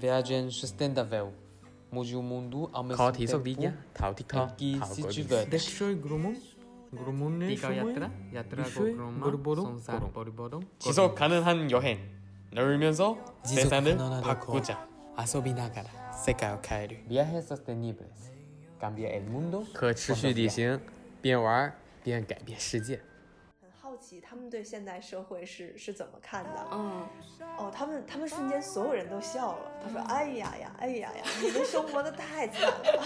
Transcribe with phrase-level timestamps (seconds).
[0.00, 1.32] viagem sustentável,
[1.90, 4.78] mude o mundo ao mesmo Khó thí tempo sốc tí nhé Thảo TikTok em que
[4.80, 5.50] Thảo se có gì diverte.
[5.50, 6.34] Dekshoi grumum,
[6.92, 10.12] grumunne Tika shumoi, yatra, yatra Ishoi, gogroma, gorbodo, sonsa 고롱.
[10.12, 11.98] boribodo, 지속 가능한 여행
[12.52, 14.86] 놀면서 지속 세상을 가능하고 바꾸자
[15.18, 18.30] 遊びながら世界を変える Viajes sostenibles,
[18.80, 19.64] cambia el mundo.
[19.72, 20.78] 可持续旅行
[21.22, 21.72] 边玩
[22.04, 23.09] 边改变世界很好
[24.01, 26.67] 奇他们对现代社会是是怎么看的。
[26.71, 27.07] 嗯，
[27.57, 29.71] 哦，他们他们瞬间所有人都笑了。
[29.83, 33.03] 他说：“哎呀呀，哎呀呀，你们生活的太惨了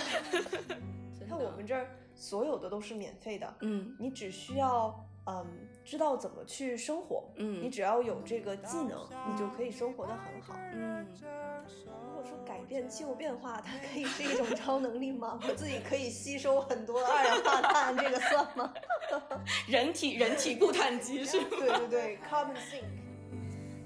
[1.19, 1.25] 你！
[1.27, 5.45] 看我们这儿所有的都是免费的，嗯你只需要嗯
[5.83, 10.55] 知道怎么去生活，嗯你只要有这个技能，你就可以生活的很好。
[10.73, 11.05] 嗯，
[11.85, 15.39] 如果说改变气候变化，它可以是一种超能力吗？
[15.47, 18.73] 我自己可以吸收很多二氧化碳，这个算吗？
[19.69, 21.47] 人体人体固碳机是吗？
[21.51, 22.83] 对对对，carbon sink。”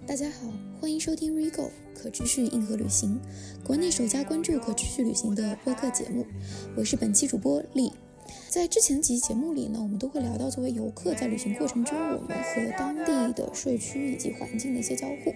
[0.08, 0.48] 大家好，
[0.80, 3.20] 欢迎收听 Rego 可持续硬核旅行，
[3.64, 6.26] 国内首家关注可持续旅行的播客节目。
[6.78, 7.92] 我是本期主播丽。
[8.50, 15.30] 在之前几期节目里呢，我们都会聊到作为游客在旅行过程中，我们和当地的社区以及环境的一些交互，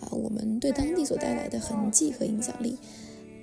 [0.00, 2.78] 啊，我们对当地所带来的痕迹和影响力，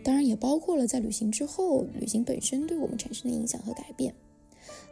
[0.04, 4.16] 当然也包括了在旅行之后，旅行本身对我们产生的影响和改变。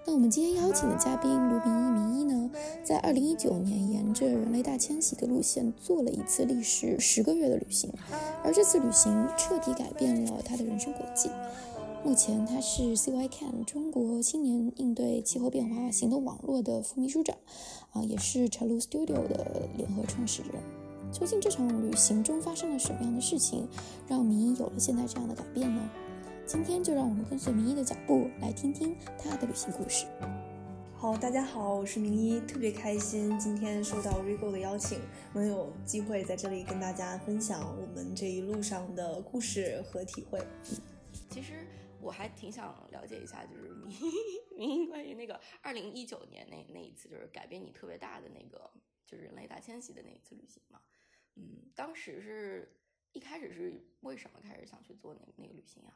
[0.06, 2.52] 那我们今天邀请的嘉宾卢明一明一呢，
[2.84, 7.92] 在二零一九年沿着人类大迁徙的路线做了一次历时十个月的旅行，
[8.44, 11.28] 而这次旅行彻底改变了他的人生轨迹。
[12.04, 17.38] 目前他是 CYCAN 中国青年应对气候变化行动网络的副秘书长，
[17.92, 20.62] 啊，也是 Chalu Studio 的联合创始人。
[21.12, 23.68] 究竟这场旅行中发生了什么样的事情，
[24.08, 25.90] 让明一有了现在这样的改变呢？
[26.46, 30.06] 今天就让我们跟随明一的脚步，来听听他的旅行故事。
[30.96, 35.00] 好，大家好，我是明一，特别开心今天收到 Rigo 的邀请，
[35.34, 40.40] 能有机会在这里跟大家分享我们这一路上的故事和体会。
[41.30, 41.54] 其实
[42.01, 48.72] 我还挺想了解一下，就是明明 关于那个二零一九年那那一次，就是改变你特别大的那个，
[49.06, 50.81] 就是人类大迁徙的那一次旅行嘛。
[51.35, 52.78] 嗯，当时是
[53.13, 55.94] 一开始是为什么开始想去做那那个旅行呀？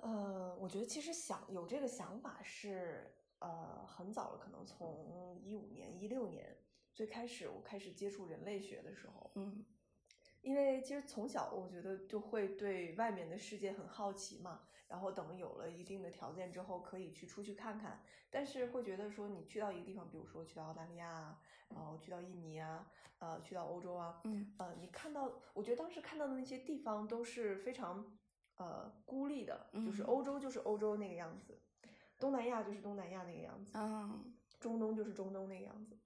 [0.00, 6.56] 呃，我觉得其实想有这个想法是呃很早了，可能从一五年、一六年
[6.94, 9.64] 最开始我开始接触人类学的时候，嗯
[10.42, 18.02] 因为其实从小我觉得就会对外面的世界很好奇嘛，然后等有了一定的条件之后，可以去出去看看。
[18.30, 28.16] 但是会觉得说，你去到一个地方，比如说去到澳大利亚啊，然后去到印尼啊，呃，去到欧洲啊，嗯呃，你看到，我觉得当时看到的那些地方都是非常
[28.56, 31.60] 呃孤立的，就是嗯欧洲就是欧洲那个样子，
[32.18, 34.18] 东南亚就是东南亚那个样子，啊
[34.60, 35.98] 中东就是中东那个样子。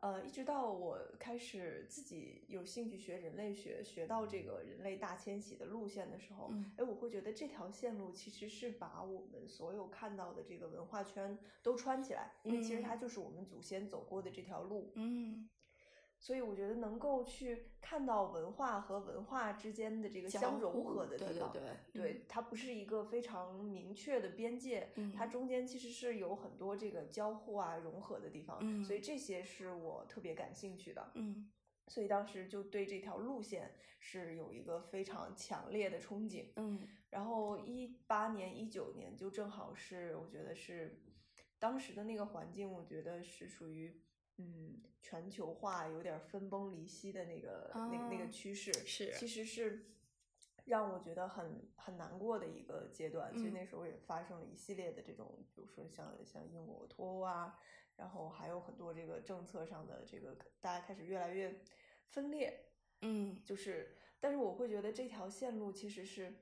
[0.00, 14.90] 呃，一直到我开始自己有兴趣学人类学，学到这个人类大迁徙的路线的时候，嗯哎，我会觉得这条线路其实是把我们所有看到的这个文化圈都穿起来，因为其实它嗯就是我们祖先走过的这条路。
[14.94, 15.48] 嗯
[16.22, 25.30] 所以我觉得能够去看到文化和文化之间的这个相融合的地方，对对对对它不是一个非常明确的边界，它嗯。
[25.30, 29.02] 中间其实是有很多这个交互啊、融合的地方，所以嗯。
[29.02, 31.10] 这些是我特别感兴趣的。
[31.14, 31.50] 嗯。
[31.88, 36.48] 所以当时就对这条路线是有一个非常强烈的憧憬。
[36.56, 36.86] 嗯。
[37.08, 41.00] 然后一八年、一九年就正好是我觉得是
[41.58, 44.00] 当时的那个环境，我觉得是属于
[44.40, 44.82] 嗯。
[45.02, 49.96] 全球化有点儿分崩离析的那个、那个那个啊趋势，是其实是
[50.66, 53.32] 让我觉得很很难过的一个阶段。
[53.34, 57.58] 其实嗯那时候也发生了一系列的这种，比如说像像英国脱欧啊，
[57.96, 61.60] 然后还有很多这个政策上的这个大家开始越来越
[62.04, 62.66] 分裂，
[63.00, 63.42] 嗯。
[63.42, 66.32] 就是，但是我会觉得这条线路其实是，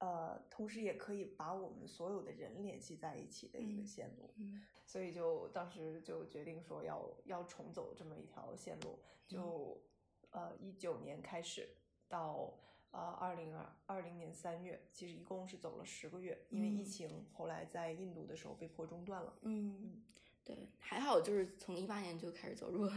[0.00, 8.98] 呃，同时也可以把我们所有的人联系在一起的一个嗯线路，嗯所以就当时就决定说要要重走这么一条线路，
[9.28, 9.80] 就、
[10.30, 11.68] 呃一九年开始
[12.08, 12.58] 到
[12.90, 19.34] 呃二零二二零年三月，其实一共是走了十个月，因为疫嗯情后来在印度的时候被迫中断了。
[19.42, 20.02] 嗯，
[20.42, 22.90] 对，还好就是从一八年就开始走，如果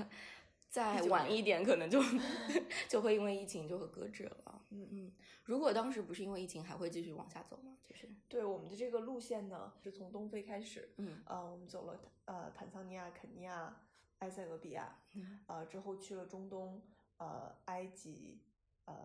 [0.70, 2.02] 再晚一点，可能就
[2.90, 4.53] 就会因为疫情就会搁置了。
[4.74, 5.12] 嗯嗯，
[5.44, 7.78] 如果当时不是因为疫情，还会继续往下走吗？
[7.84, 8.10] 就是。
[8.28, 11.22] 对我们的这个路线呢，是从东非开始，嗯。
[11.28, 13.80] 呃，我们走了呃坦桑尼亚、肯尼亚、
[14.20, 15.40] 埃塞俄比亚，嗯。
[15.48, 16.82] 呃之后去了中东，
[17.18, 18.42] 呃埃及、
[18.86, 18.96] 呃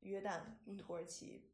[0.00, 0.76] 约旦、嗯。
[0.78, 1.50] 土耳其。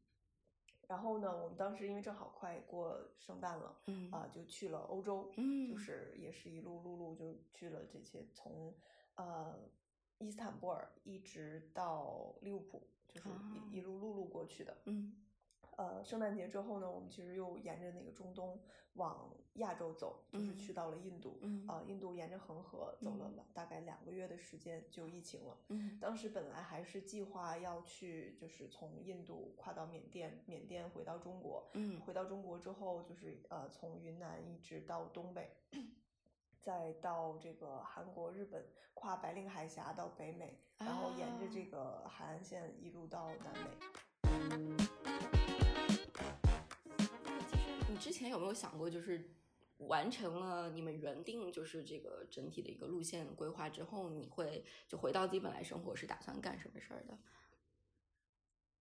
[0.87, 5.69] 然后呢，我们当时因为正好快过圣诞了，嗯啊、就去了欧洲，嗯。
[5.69, 5.77] 就。
[5.77, 8.73] 是也是一路陆路就去了这些，从
[9.15, 9.59] 呃
[10.17, 13.41] 伊斯坦布尔一直到利物浦，就是啊
[13.71, 14.77] 一一路陆路过去的。
[14.85, 15.15] 嗯
[15.77, 18.59] 呃，圣诞节之后呢，我们其实又沿着那个中东
[18.95, 21.39] 往亚洲走，就是嗯去到了印度。
[21.41, 25.57] 嗯啊、印度沿着恒河走了嗯大概两个月的时间，就疫情了。
[25.69, 31.69] 嗯当时本来还是计划要去，就是从印度跨到缅甸，缅甸回到中国。
[31.75, 35.49] 嗯回到中国之后，就是呃，从云南一直到东北，
[36.61, 43.69] 再到这个韩国、日本，跨白令海峡到北美，然后沿着这啊个海岸线一路到南美。
[47.49, 49.31] 其实你之前有没有想过，就是
[49.77, 57.17] 完成了你们原定就是这个整体的一个路线规划之后，你会就回到自己本来生活是打算干什么事儿的？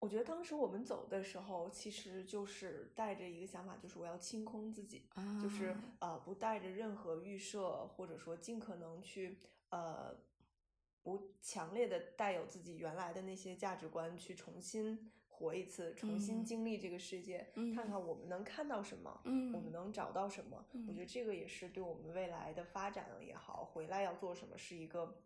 [0.00, 9.38] 我觉得当时我们走的时候，其实就是带着一个想法，就是我要清空自己，啊就是呃不带着任何预设，或者说尽可能去
[9.70, 10.16] 呃
[11.02, 16.44] 不强烈的带有自己原来的那些价值观去重新活一次，重新嗯。
[16.44, 17.74] 经历这个世界，嗯。
[17.74, 20.64] 看看我们能看到什么，嗯我们能找到什么。
[20.86, 20.96] 我觉嗯。
[20.98, 25.20] 得这个也是对我们未来的发展也好，回来要做什么是一个，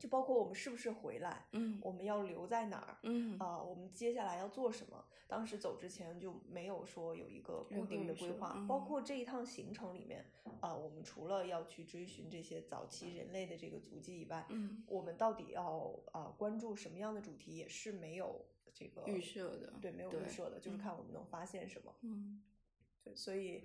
[0.00, 1.78] 就包括我们是不是回来，嗯。
[1.82, 3.36] 我们要留在哪儿，嗯。
[3.38, 5.04] 呃，我们接下来要做什么？
[5.28, 8.84] 当时走之前就没有说有一个固定的规划，包嗯。
[8.86, 10.24] 括这一趟行程里面，
[10.60, 14.82] 啊、我们除了要去追寻这些早期人类的这个足迹以外，嗯。
[14.88, 20.78] 我们到底要呃关注什么样的主题，也是没有这个预设的对，没有预设的，就是嗯。
[20.78, 21.94] 看我们能发现什么。
[22.00, 22.42] 嗯。
[23.04, 23.64] 对，所以，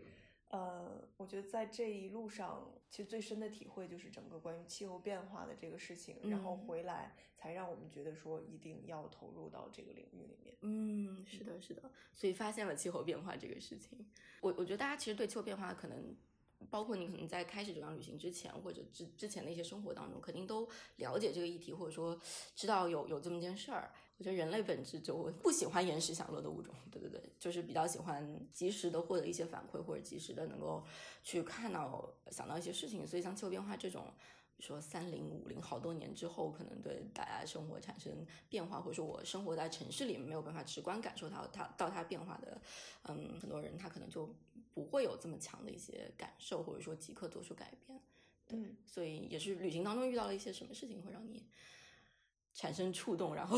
[0.56, 10.56] 呃，我觉得在这一路上，其实最深的体会就是整个关于气候变化的这个事情，然后嗯回来才让我们觉得说一定要投入到这个领域里面。
[10.62, 14.08] 嗯，是的，是的，所以发现了气候变化这个事情。
[14.40, 16.16] 我我觉得大家其实对气候变化可能。
[16.70, 22.20] 包括你可能在开始这趟旅行之前，或者之之前的一些生活当中，肯定都了解这个议题，或者说
[22.56, 23.92] 知道有有这么件事儿。
[24.18, 30.84] 我觉得人类本质就不喜欢延时享乐的物种，对对对，就是比较喜欢及时的获得一些反馈，或者及时的能够
[31.22, 33.06] 去看到想到一些事情。
[33.06, 34.06] 所以像气候变化这种，
[34.60, 42.62] 说三零五零好多年之后，可能对大家生活产生变化，或者说我生活在城市里没有办法直观感受到它到它变化的，
[43.10, 44.34] 嗯，很多人他可能就
[44.74, 48.00] 不会有这么强的一些感受，或者说即刻做出改变。
[48.48, 51.44] 对，所以也是旅行当中遇到了一些什么事情会让你
[52.56, 53.58] 产生触动，然后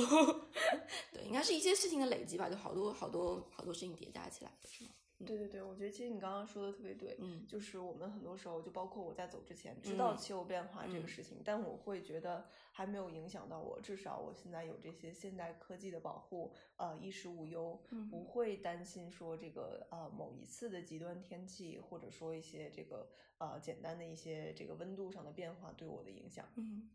[1.13, 4.89] 对，应该是一些事情的累积吧，就好多好多好多事情叠加起来的是吗？
[5.25, 7.43] 对对对，我觉得其实你刚刚说的特别对，嗯。
[7.47, 10.17] 就是我们很多时候，就包括我在走之前知道嗯。
[10.17, 11.07] 气候变化这个嗯。
[11.07, 23.09] 事情，但我会觉得还没有影响到我，至少我现在有这些现代科技的保护，呃，衣食无忧，嗯不会担心说这个呃某一次的极端天气，或者说一些这个
[23.39, 26.47] 呃简单的一些这个温度上的变化对我的影响。
[26.57, 26.89] 嗯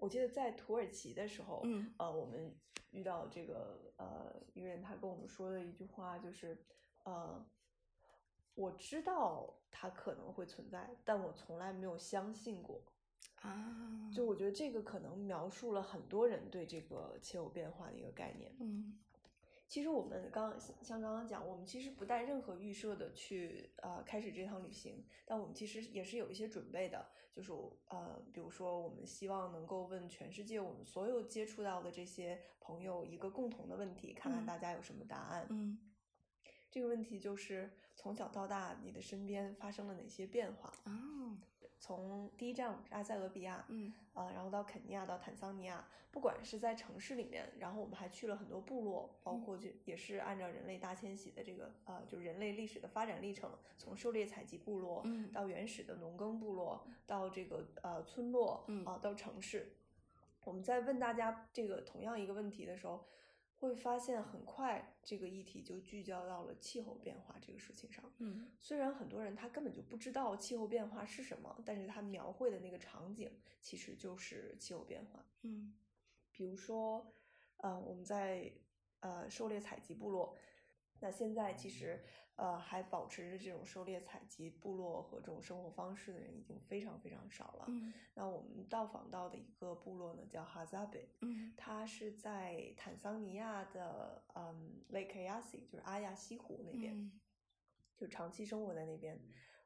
[0.00, 2.52] 我记得在土耳其的时候，嗯呃，我们
[2.90, 6.58] 遇到这个呃一个人，他跟我们说的一句话就是，
[7.04, 7.46] 呃，
[8.54, 12.82] 我知道它可能会存在，但我从来没有相信过。
[13.42, 18.54] 啊，就我觉得这个可能描述了很多人对这个气候变化的一个概念。
[18.58, 18.98] 嗯
[19.70, 27.52] 其实我们刚像刚刚讲，我们其实不带任何预设的去呃开始这趟旅行，但我们其实也是有一些准备的，就是
[27.86, 35.46] 呃，比如说我们希望能够问全世界我们所有接触到的这些朋友一个共同的问题，看看嗯大家有什么答案。
[35.50, 35.78] 嗯
[36.68, 40.72] 这个问题就是从小到大你的身边发生了哪些变化？
[40.82, 41.38] 啊
[41.80, 43.92] 从第一站是阿塞俄比亚，嗯。
[44.12, 55.32] 呃，然后到肯尼亚，到坦桑尼亚，不管是在城市里面，然后我们还去了很多部落，包嗯括就也是按照人类大迁徙的这个呃，就是人类历史的发展历程，从狩猎采集部落嗯。
[55.32, 58.84] 到原始的农耕部落，到这个呃村落嗯。
[58.84, 59.72] 啊、到城市，
[60.44, 63.06] 我们在问大家这个同样一个问题的时候，
[63.60, 68.10] 会发现很快这个议题就聚焦到了气候变化这个事情上。
[68.18, 75.24] 嗯虽然很多人他根本就不知道气候变化是什么，但是他描绘的那个场景其实就是气候变化。
[75.42, 75.74] 嗯
[76.32, 77.12] 比如说，
[77.58, 78.50] 呃，我们在
[79.00, 80.34] 呃狩猎采集部落，
[81.00, 82.02] 那现在其实
[82.40, 87.66] 呃还保持着这种狩猎采集部落和这种生活方式的人已经非常非常少了。
[87.68, 96.96] 嗯那我们到访到的一个部落呢，叫哈扎贝，嗯它是在坦桑尼亚的嗯 Lake Eyasi，就是阿亚西湖那边。
[96.96, 97.20] 嗯
[97.96, 99.20] 就长期生活在那边。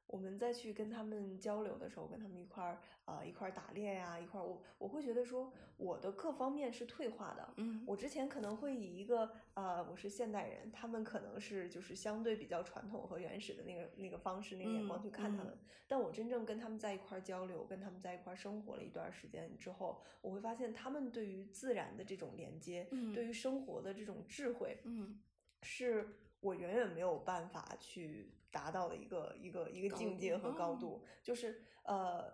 [0.06, 7.54] 我们再去跟他们交流的时候，跟他们一块儿呃一块儿打猎呀、一块儿我我会觉得说我的各方面是退化的。
[7.56, 15.52] 嗯我之前可能会以一个呃我是现代人，他们可能是就是相对比较传统和原始的那个那个方式那个眼光嗯去看他们。
[15.52, 25.20] 嗯但我真正跟他们在一块儿交流，跟他们在一块儿生活了一段时间之后，我会发现他们对于自然的这种连接，嗯对于生活的这种智慧，嗯
[25.62, 26.08] 是
[26.40, 31.04] 我远远没有办法去达到的一个一个一个境界和高哦度。
[31.22, 32.32] 就是呃，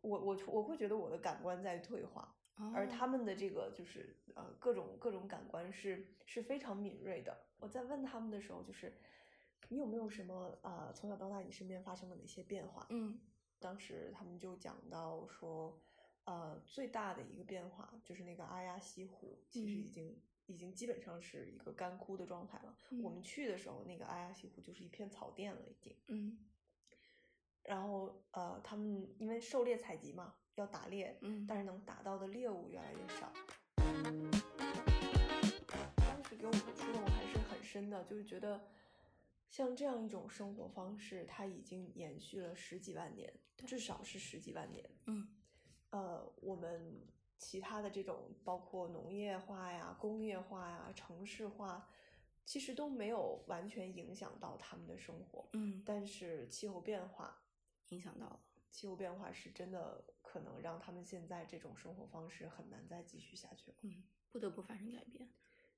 [0.00, 2.34] 我我我会觉得我的感官在退化，
[2.74, 7.36] 而他哦们的这个就是呃各种各种感官是是非常敏锐的。
[7.58, 8.98] 我在问他们的时候，就是
[9.68, 12.86] 你有没有什么呃从小到大你身边发生了哪些变化？
[12.88, 13.20] 嗯
[13.58, 15.80] 当时他们就讲到说，
[16.24, 22.76] 呃，最大的一个变化就是那个阿亚西湖，其实已嗯经、已经基本上是一个干枯的状态了。
[23.02, 25.94] 我嗯们去的时候，那个阿亚西湖就是一片草甸了，已经。
[26.08, 26.38] 嗯
[27.64, 33.32] 然后呃，他们因为狩猎采集嘛，要打猎，嗯但是能打到的猎物越来越少。
[35.96, 38.64] 当时给我的触动还是很深的，就是觉得
[39.48, 43.34] 像这样一种生活方式，它已经延续了十几万年，
[43.66, 44.88] 至少是十几万年。
[45.06, 45.26] 嗯
[45.90, 47.04] 呃，我们
[47.38, 51.88] 其他的这种包括农业化呀、工业化呀、城市化，
[52.44, 55.48] 其实都没有完全影响到他们的生活。
[55.52, 57.42] 嗯，但是气候变化，
[57.88, 58.40] 影响到了。
[58.70, 63.76] 气候变化是真的可能让他们现在这种生活方式很难再继续下去了。
[63.82, 65.28] 嗯，不得不发生改变。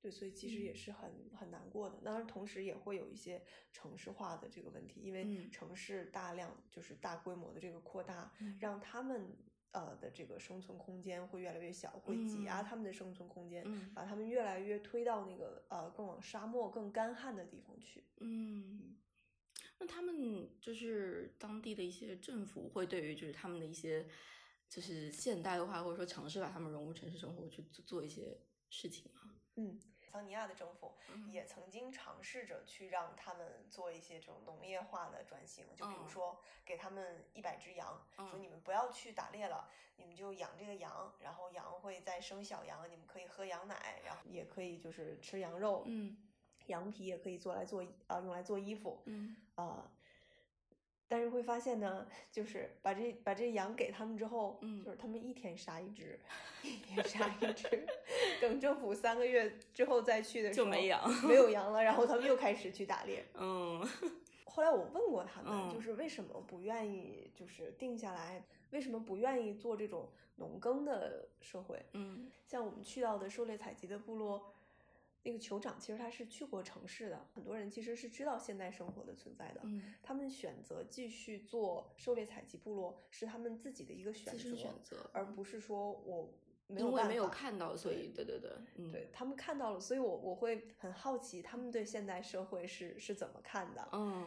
[0.00, 1.96] 对，所以其实也嗯是很很难过的。
[2.04, 9.36] 当然，同时也会有一些城市化的这个问题，因为嗯城市大量就是大规模的这个扩大，嗯让他们
[9.72, 18.04] 呃的这个生存空间会越来越小，会挤压嗯他们的生存空间，嗯把他们越来越推到那个呃更往沙漠、更干旱的地方去。
[18.20, 18.96] 嗯，
[19.78, 24.08] 那他们就是当地的一些政府会对于就是他们的一些
[24.68, 29.34] 就是现代化或者说尝试把他们融入城市生活去做做一些事情吗？
[29.56, 31.30] 嗯，桑尼亚的政府嗯。
[31.30, 36.08] 也曾经尝试着去让他们做一些这种农业化的转型，就比如嗯。
[36.08, 46.16] 说给他们一百只羊，说嗯你们不要去打猎了，你们就养这个羊，然后羊会再生小羊，你们可以喝羊奶，然后也可以就是吃羊肉，嗯。
[46.66, 49.34] 羊皮也可以做来做啊、用来做衣服，嗯。
[49.54, 49.90] 啊、
[51.08, 56.20] 但是会发现呢，就是把这把这羊给他们之后，嗯就是他们一天杀一只，
[56.62, 57.86] 一天杀一只，
[58.40, 63.24] 等政府三个月之后再去的时候，就没羊没有羊了，然后他们又开始去打猎。
[63.34, 63.82] 嗯
[64.44, 71.80] 后来我问过他们，嗯就是为什么不愿意就是定下来，为什么不愿意做这种农耕的社会？
[71.92, 74.52] 嗯像我们去到的狩猎采集的部落，
[75.22, 79.60] 那个酋长其实他是去过城市的，很多人其实是知道现代生活的存在的。
[79.64, 86.32] 嗯，他们选择继续做狩猎采集部落，是他们自己的一个选择，选择，而不是说我
[86.66, 93.88] 没有办法看到，所以对对对，嗯对他们看到了，所以我我会很好奇他们对现代社会是是怎么看的。
[93.92, 94.26] 嗯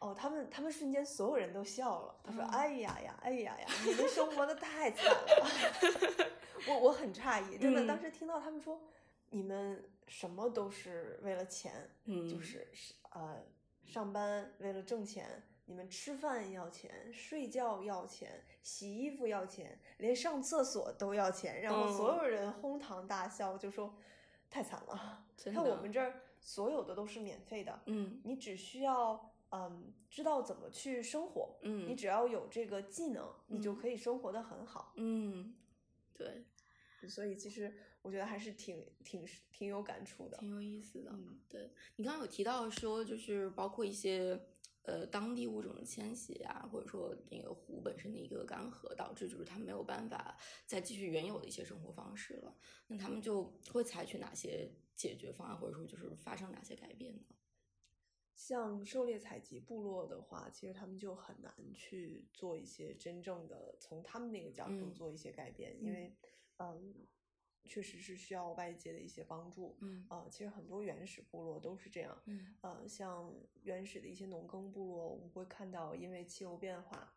[0.00, 6.30] 哦，他们他们瞬间所有人都笑了，他说：“嗯哎呀呀，哎呀呀，你们生活的太惨了。
[6.68, 8.80] ”我我很诧异，真的，嗯当时听到他们说
[9.30, 13.42] 你们什么都是为了钱，嗯，就是是呃
[13.84, 22.18] 上班为了挣钱，你们吃饭要钱，睡觉要钱，洗衣服要钱，连上厕所都要钱，然后所嗯。
[22.18, 23.96] 有人哄堂大笑，就说
[24.50, 25.24] 太惨了。
[25.36, 28.20] 真看我们这儿所有的都是免费的，嗯。
[28.24, 33.76] 你只需要嗯知道怎么去生活，嗯，你只要有这个技能，你就嗯。
[33.76, 34.92] 可以生活的很好。
[34.96, 35.54] 嗯
[36.12, 36.44] 对，
[37.08, 40.38] 所以其实我觉得还是挺挺挺有感触的。
[40.38, 41.10] 挺有意思的。
[41.12, 44.40] 嗯对你刚刚有提到说，就是包括一些
[44.82, 52.56] 呃当地物种的迁徙啊，或者说那个湖本身的一个干涸，导致就是它没有办法再继续原有的一些生活方式了。
[52.86, 57.22] 那他们就会采取哪些解决方案，或者说就是发生哪些改变呢？
[58.34, 66.16] 像狩猎采集部落的话，其实他们就很难去做一些真正的从他们那个角度嗯做一些改变，因为
[66.56, 66.94] 嗯，
[67.66, 69.76] 确实是需要外界的一些帮助。
[69.80, 72.20] 嗯呃，其实很多原始部落都是这样。
[72.26, 77.14] 嗯呃，像原始的一些农耕部落，我们会看到，因为气候变化，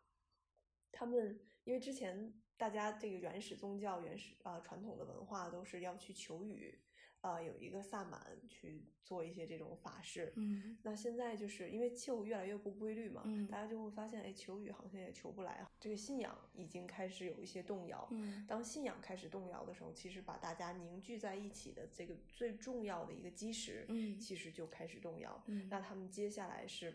[0.92, 6.80] 他们因为之前大家这个原始宗教、原始啊、呃传统的文化都是要去求雨，
[7.24, 10.30] 呃，有一个萨满去做一些这种法事。
[10.36, 18.06] 嗯那现在就是因为气候越来越不规律嘛，嗯大家就会发现，哎，求雨好像也求不来，这个信仰已经开始有一些动摇。
[18.10, 25.42] 嗯当信仰开始动摇的时候，其实把大家凝聚在一起的这个最重要的一个基石，嗯其实就开始动摇。
[25.46, 26.94] 嗯那他们接下来是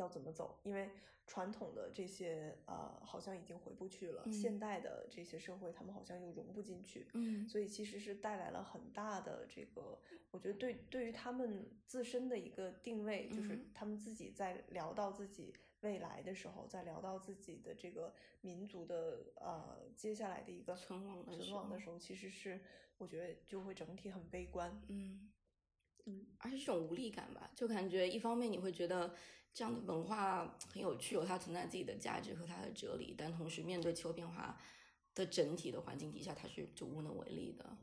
[0.00, 0.90] 要怎么走，因为
[1.26, 4.32] 传统的这些呃好像已经回不去了，嗯。
[4.32, 7.46] 现代的这些社会他们好像又融不进去，嗯。
[7.48, 9.98] 所以其实是带来了很大的这个，
[10.30, 13.70] 我觉得对对于他们自身的一个定位，就是嗯。
[13.74, 22.58] 他们自己在聊到自己未来的时候，在聊到自己的这个民族的呃接下来的一个存亡存亡的时候，其实是
[22.96, 24.70] 我觉得就会整体很悲观。
[24.88, 25.30] 嗯嗯，
[26.38, 29.14] 而且这种无力感吧，就感觉一方面你会觉得
[29.52, 34.58] 这样的文化很有趣，有它存在自己的价值和它的哲理，但同时面对气候变化
[35.14, 37.76] 的整体的环境底下，它是就无能为力的。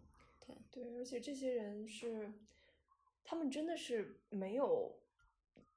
[0.45, 2.31] 对，对，而且这些人是，
[3.23, 4.95] 他们真的是没有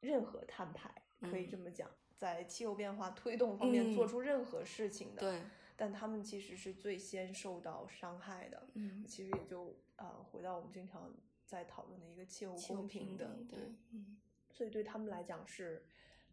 [0.01, 5.21] 任何摊牌，可以这嗯么讲，在气候变化推动方面做嗯出任何事情的。
[5.21, 5.43] 对，
[5.75, 8.69] 但他们其实是最先受到伤害的。
[8.75, 11.13] 嗯，其实也就呃回到我们经常
[11.49, 13.59] 在讨论的一个气候公平的，等，对，
[13.93, 14.19] 嗯
[14.51, 15.83] 所以对他们来讲是，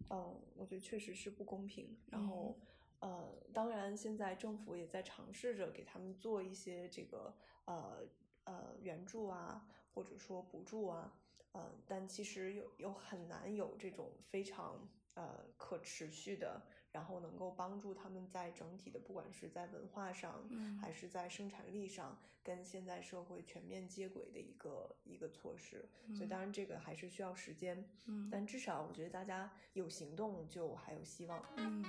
[0.09, 1.97] 呃，我觉得确实是不公平。
[2.11, 2.59] 然后，
[2.99, 8.05] 呃，当然现在政府也在尝试着给他们做一些这个呃
[8.43, 11.13] 呃援助啊，或者说补助啊，
[11.53, 16.61] 呃，但其实有有很难有这种非常呃可持续的，
[16.95, 25.89] 然后能够帮助他们在整体的，不管是在文化上，嗯还是在生产力上，跟现在社会全面接轨的一个一个措施。
[26.13, 31.43] 所以嗯当然这个还是需要时间，嗯但至少我觉得大家有行动就还有希望。
[31.57, 31.83] 嗯，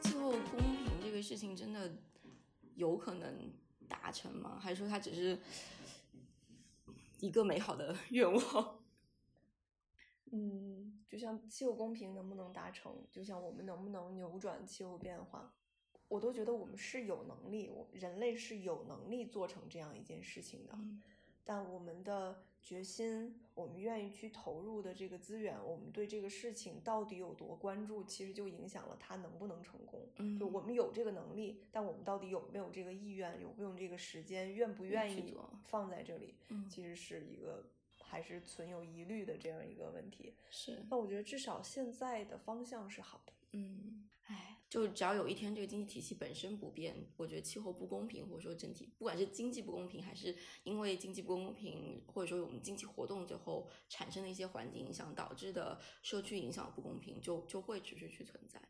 [0.00, 1.96] 气候公平这个事情真的
[2.76, 3.50] 有可能
[3.88, 4.56] 达成吗？
[4.62, 5.36] 还是说它只是
[7.18, 8.78] 一个美好的愿望？
[10.32, 15.54] 嗯，就像气候公平能不能达成，就像我们能不能扭转气候变化，
[16.08, 20.72] 我都觉得我们是有能力，我人类是有能力做成这样一件事情的。
[20.74, 21.02] 嗯
[21.44, 30.06] 但我们的决心，我们愿意去投入的这个资源，我们对这个事情到底有多关注，其实就影响了它能不能成功。
[30.16, 37.64] 嗯就我们有这个能力，但我们到底有没有这个意愿，有没有这个时间，愿不愿意放在这里，嗯其实是一个
[38.08, 40.34] 还是存有疑虑的这样一个问题。
[40.50, 43.32] 是那我觉得至少现在的方向是好的。
[43.52, 58.60] 嗯，哎，就只要有一天这个经济体系本身不变，我觉得气候不公平，或者说整体不管是经济不公平，还是因为经济不公平，或者说我们经济活动最后产生的一些环境影响导致的社区影响不公平，就就会持续去存在。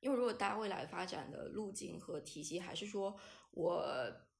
[0.00, 3.18] 因为如果大家未来发展的路径和体系还是说
[3.52, 3.86] 我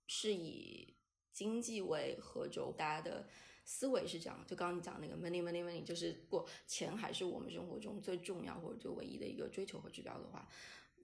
[0.06, 0.96] 是以
[1.32, 3.28] 经济为合轴，大家的
[3.68, 10.48] 思维是这样，就刚刚你讲那个 money money money，就是过钱还是我们生活中最重要或者最唯一的一个追求和指标的话，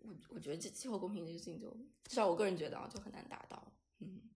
[0.03, 1.69] 我我觉得这气候公平这个事情就
[2.05, 3.61] 至少我个人觉得啊，就很难达到。
[3.99, 4.31] 嗯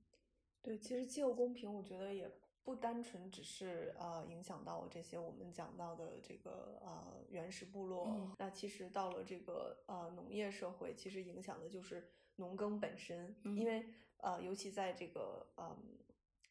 [0.60, 2.28] 对，其实气候公平，我觉得也
[2.64, 13.86] 不单纯只是呃影响到这些我们讲到的这个呃原始部落，嗯那其实到了这个呃农业社会，其实影响的就是农耕本身，嗯因为
[14.16, 15.76] 呃尤其在这个嗯。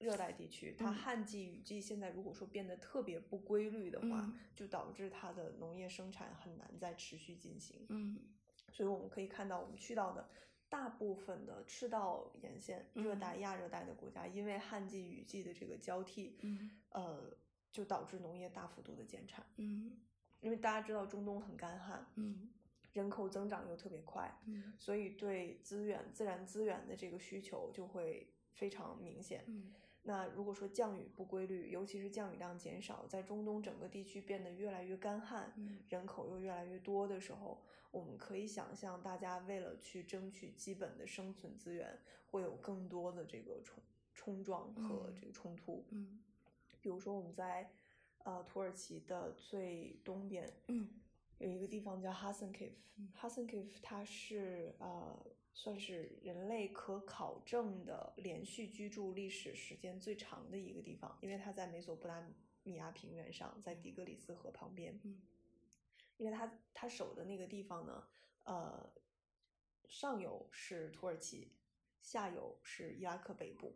[0.06, 7.86] 热带地区，它嗯旱季、雨季现在如果说变得特别不规律的话，嗯就导致它的农业生产很难再持续进行。
[7.89, 8.18] 嗯
[8.72, 10.30] 所以我们可以看到，我们去到的
[10.70, 17.38] 大部分的赤道沿线、热嗯带、亚热带的国家，因为旱季、雨季的这个交替，嗯呃，
[17.72, 19.46] 就导致农业大幅度的减产。
[19.58, 20.00] 嗯
[20.41, 22.50] 因为大家知道中东很干旱，嗯
[22.94, 29.44] 人口增长又特别快，嗯所以对资源、自然资源的这个需求就会非常明显。
[29.48, 29.74] 嗯
[30.08, 35.80] 那如果说降雨不规律，尤其是降雨量减少，在中东整个地区变得越来越干旱，嗯。
[35.89, 45.84] 人口又越来越多的时候，我们可以想象，大家为了去争取基本的生存资源，会有更多的这个冲冲撞和嗯这个冲突。
[45.89, 46.20] 嗯。
[46.80, 47.72] 比如说我们在
[48.20, 50.88] 呃土耳其的最东边嗯。
[51.39, 52.72] 有一个地方叫哈森 Cave，
[53.13, 55.20] 哈森 Cave 它是呃
[55.56, 62.22] 算是人类可考证的连续居住历史时间最长的一个地方，因为它在美索不达
[62.63, 65.00] 米亚平原上，在底格里斯河旁边。
[65.04, 65.22] 嗯
[66.18, 68.08] 因为它它守的那个地方呢，
[68.46, 68.89] 呃，
[69.86, 71.52] 上游是土耳其，
[72.02, 73.76] 下游是伊拉克北部。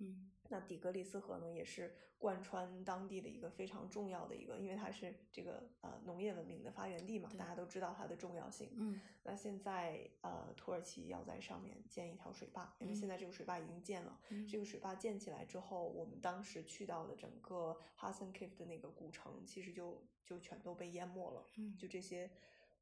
[0.00, 8.68] 嗯那底格里斯河呢，也是贯穿当地的一个非常重要的一个，因为它是这个呃农业文明的发源地嘛，大家都知道它的重要性。
[8.74, 14.18] 嗯那现在呃，土耳其要在上面建一条水坝，因为嗯现在这个水坝已经建了。
[14.30, 21.46] 嗯这个水坝建起来之后，我们当时去到的整个哈森 Cave 的那个古城，其实就就全都被淹没了。
[21.58, 22.28] 嗯就这些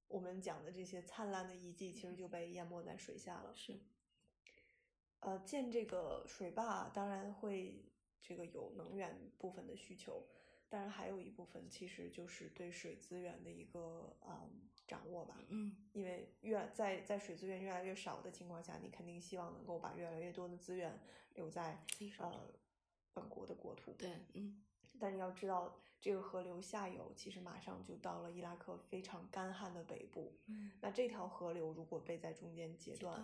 [0.07, 3.53] 我们讲的这些灿烂的遗迹，其实就被淹没在水下了。
[3.55, 3.79] 是
[5.21, 7.85] 呃，建这个水坝当然会
[8.23, 10.27] 这个有能源部分的需求，
[10.69, 15.37] 当然还有一部分其实就是对水资源的一个嗯掌握吧。
[15.49, 20.99] 嗯因为越在在水资源越来越少的情况下，你肯定希望能够把越来越多的资源
[21.35, 21.83] 留在
[22.19, 22.49] 呃
[23.13, 23.93] 本国的国土。
[23.99, 24.63] 对，嗯
[25.01, 30.37] 但你要知道，这个河流下游其实马上就到了伊拉克非常干旱的北部。
[30.47, 33.21] 嗯，那这条河流如果被在中间截断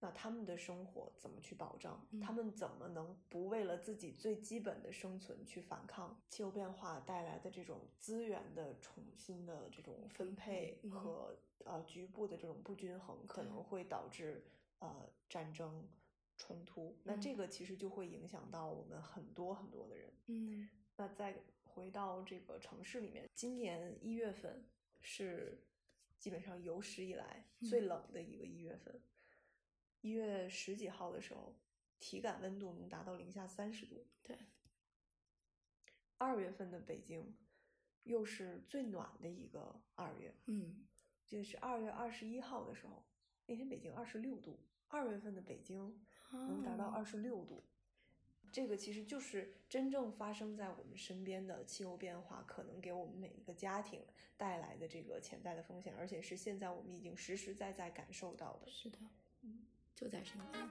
[0.00, 2.06] 那他们的生活怎么去保障？
[2.10, 14.44] 嗯他们怎么能不为了自己最基本的生存去反抗气候变化带来的这种资源的重新的这种分配嗯和、呃局部的这种不均衡，可能会导致
[14.78, 15.86] 呃战争
[16.36, 16.96] 冲突？
[17.02, 20.12] 那这嗯个其实就会影响到我们很多很多的人。
[20.26, 21.34] 嗯那再
[21.64, 24.64] 回到这个城市里面，今年一月份
[25.00, 25.60] 是
[26.18, 29.00] 基本上有史以来最嗯冷的一个一月份。
[30.00, 31.54] 一、月十几号的时候，
[31.98, 34.06] 体感温度能达到零下三十度。
[34.22, 34.38] 对，
[36.16, 37.36] 二月份的北京
[38.04, 40.86] 又是最暖的一个二月，嗯
[41.26, 43.04] 就是二月二十一号的时候，
[43.46, 44.58] 那天北京二十六度，
[44.88, 47.64] 二月份的北京能达到哦二十六度。
[48.50, 54.02] 这个其实就是真正发生在我们身边的气候变化，可能给我们每一个家庭
[54.38, 58.66] 带来的这个潜在的风险，而且是现在我们已经实实在在感受到的。
[58.70, 59.10] 是的，嗯，
[59.98, 60.64] 就在身边。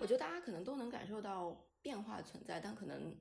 [0.00, 3.16] 我觉得大家可能都能感受到变化存在，但可能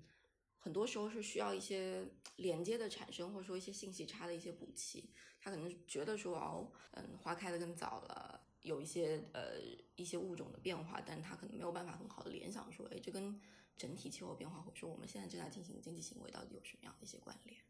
[0.57, 2.03] 很多时候是需要一些
[2.37, 5.11] 连接的产生，或者说一些信息差的一些补齐。
[5.39, 9.59] 他可能觉得说哦，嗯，花开的更早了，有一些呃
[9.95, 13.39] 一些物种的变化，但他可能没有办法很好的联想说，哎，这跟
[13.77, 17.61] 整体气候变化或者说我们现在正在进行的经济行为到底有什么样的一些关联？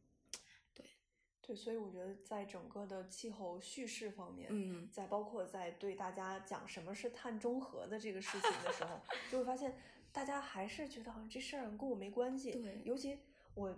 [1.46, 9.78] 对，所以我觉得在整个的气候叙事方面，嗯在包括在对大家讲什么是碳中和的这个事情的时候，就会发现
[10.12, 12.52] 大家还是觉得好像这事儿跟我没关系。
[12.52, 13.20] 对尤其
[13.54, 13.76] 我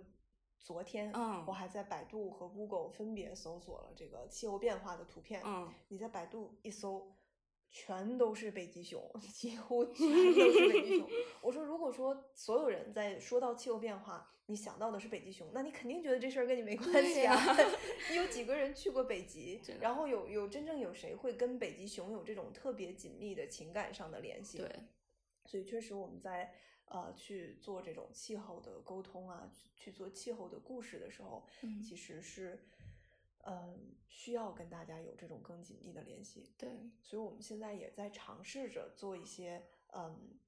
[0.58, 5.42] 昨天，嗯我还在百度和 Google 分别搜索了这个气候变化的图片。
[5.44, 7.12] 嗯你在百度一搜，
[7.70, 9.00] 全都是北极熊，
[9.32, 11.08] 几乎全都是北极熊。
[11.42, 17.36] 我说，如果说所有人在说到气候变化，你想到的是北极熊，那你肯定觉得这事儿跟你没关系啊。
[18.10, 24.58] 你有几个人去过北极然后有有真正有谁会跟北极熊有这种特别紧密的情感上的联系？
[24.58, 24.70] 对，
[25.44, 26.54] 所以确实我们在
[26.86, 32.58] 呃去做这种气候的沟通啊，去去做气候的故事的时候，嗯其实是
[33.48, 36.52] 嗯需要跟大家有这种更紧密的联系。
[36.56, 39.62] 对，所以我们现在也在尝试着做一些
[39.94, 40.38] 嗯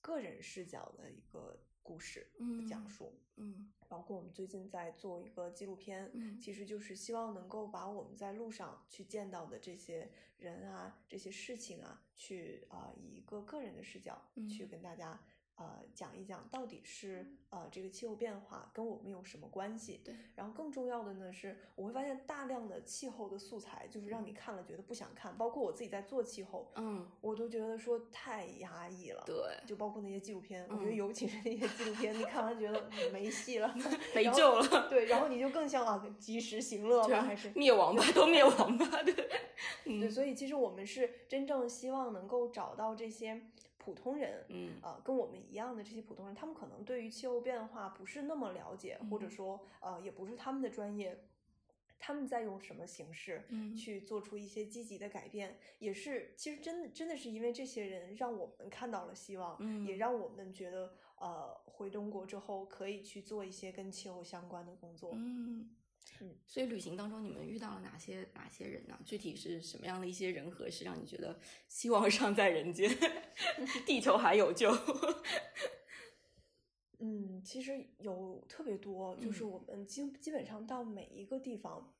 [0.00, 3.20] 个人视角的一个故事的讲嗯述。
[3.36, 15.18] 嗯包括我们最近在做一个纪录片，嗯其实就是希望能够把我们在路上去见到的这些人啊、这些事情啊，去啊、呃以一个个人的视角去嗯跟大家
[15.58, 20.00] 呃讲一讲，到底是呃这个气候变化跟我们有什么关系？
[20.04, 29.22] 对，然后更重要的呢是，我会发现大量的气候的素材，就是让你看了觉得不想看，包括我自己在做气候，嗯，我都觉得说太压抑了。
[29.26, 29.34] 对，
[29.66, 30.96] 就包括那些纪录片，我觉得嗯。
[30.96, 33.74] 尤其是那些纪录片，你看完觉得 嗯没戏了，
[34.14, 37.50] 没救了 对，然后你就更像啊及时行乐吧，还是？
[37.50, 39.28] 灭亡吧，都灭亡吧，对，对，
[39.86, 40.10] 嗯。
[40.10, 43.40] 所以其实我们是真正希望能够找到这些
[43.88, 44.78] 普通人，嗯。
[44.82, 49.30] 呃，跟我们一样的这些普通人，他们可能对于气候变化不是那么了解，或者嗯。
[49.30, 51.18] 说呃也不是他们的专业。
[52.00, 53.74] 他们在用什么形式嗯。
[53.74, 59.98] 去做出一些积极的改变，也是其实真的真的是因为这些人让我们看到了希望，也嗯。
[59.98, 65.12] 让我们觉得呃回中国之后可以去做一些跟气候相关的工作。
[65.14, 65.70] 嗯
[66.20, 68.98] 嗯所以旅行当中你们遇到了哪些哪些人呢？
[69.04, 72.90] 具体是什么样的一些人和事让你觉得希望尚在人间，
[73.86, 74.70] 地球还有救？
[77.00, 81.94] 嗯，其实有特别多，就是嗯我们基基本上到每一个地方，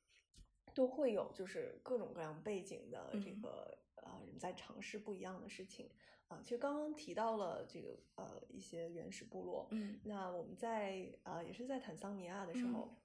[0.74, 5.88] 都会有就是各种各样背景的这嗯个、呃人在尝试不一样的事情
[6.26, 6.40] 啊。
[6.42, 12.97] 其实刚刚提到了这个呃一些原始部落，嗯那我们在呃也是在坦桑尼亚的时嗯候，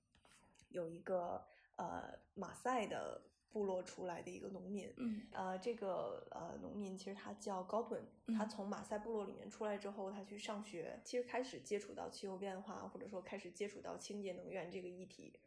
[0.74, 1.42] 有一个
[1.78, 5.22] 呃马赛的部落出来的一个农民，嗯。
[5.32, 8.04] 呃，这个呃农民其实他叫高顿，
[8.38, 15.40] 他嗯从马赛部落里面出来之后，他去上学，其实开始接触到气候变化，或者说开始接触到清洁能源这个议题，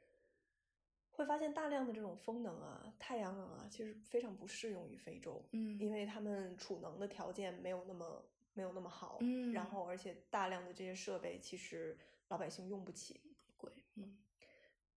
[1.11, 13.26] 会发现大量的这种风能啊、太阳能啊，其实非常不适用于非洲，嗯因为他们储能的条件没有那么没有那么好，嗯然后而且大量的这些设备其实老百姓用不起，嗯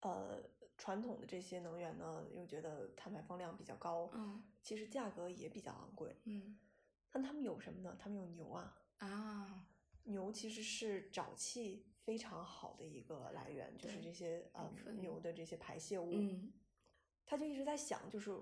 [0.01, 0.41] 呃，
[0.77, 6.15] 传统的这些能源呢，又觉得碳排放量比较高，嗯其实价格也比较昂贵。
[6.25, 6.57] 嗯
[7.11, 7.97] 但他们有什么呢？
[7.99, 9.65] 他们有牛啊，啊，
[10.03, 16.11] 牛其实是沼气非常好的一个来源，就是这些呃分牛的这些排泄物。
[16.13, 16.53] 嗯
[17.25, 18.35] 他就一直在想，就是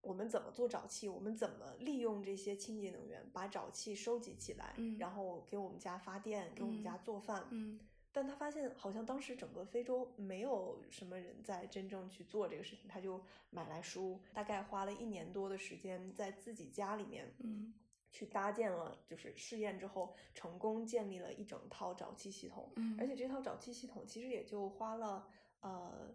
[0.00, 7.46] 我们怎么做沼气，我们怎么利用这些清洁能源把沼气收集起来，嗯然后给我们家发电，给我们家嗯做饭。
[7.50, 7.78] 嗯
[8.14, 17.74] 但他发现好像当时整个非洲没有什么人在真正去做这个事情，他就买来书，大概花了一年多的时间，在自己家里面，嗯
[18.12, 22.96] 去搭建了，就是试验之后成功建立了一整套沼气系统，嗯。
[23.00, 26.14] 而且这套沼气系统其实也就花了呃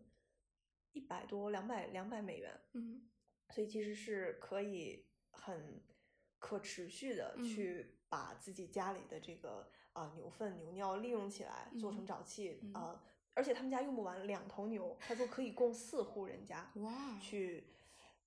[0.93, 3.09] 一百多两百两百美元，嗯。
[3.49, 5.83] 所以其实是可以很
[6.37, 7.43] 可持续的嗯。
[7.43, 12.99] 去把自己家里的这个啊、呃牛粪牛尿利用起来，做成嗯沼气嗯啊、呃
[13.35, 17.67] 而且他们家用不完两头牛，他说可以供四户人家哇去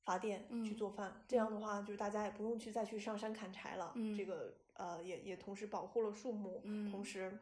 [0.05, 1.25] 发电、去嗯做饭。
[1.29, 7.39] 这样的话，就是大家也不用去再去上山砍柴了，嗯这个呃也也同时保护了树木，嗯同时。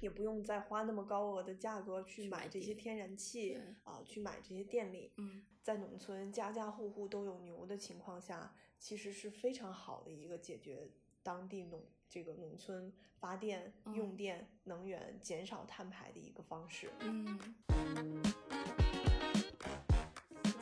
[0.00, 5.12] 也不用再花那么高额的价格去去买买这些天然气对啊、去买这些电力。
[5.18, 10.90] 嗯在农村家家户户都有牛的情况下，其实是非常好的一个解决
[11.22, 16.92] 当地农这个农村发电、嗯用电、能源、减少碳排的一个方式。
[17.00, 17.40] 嗯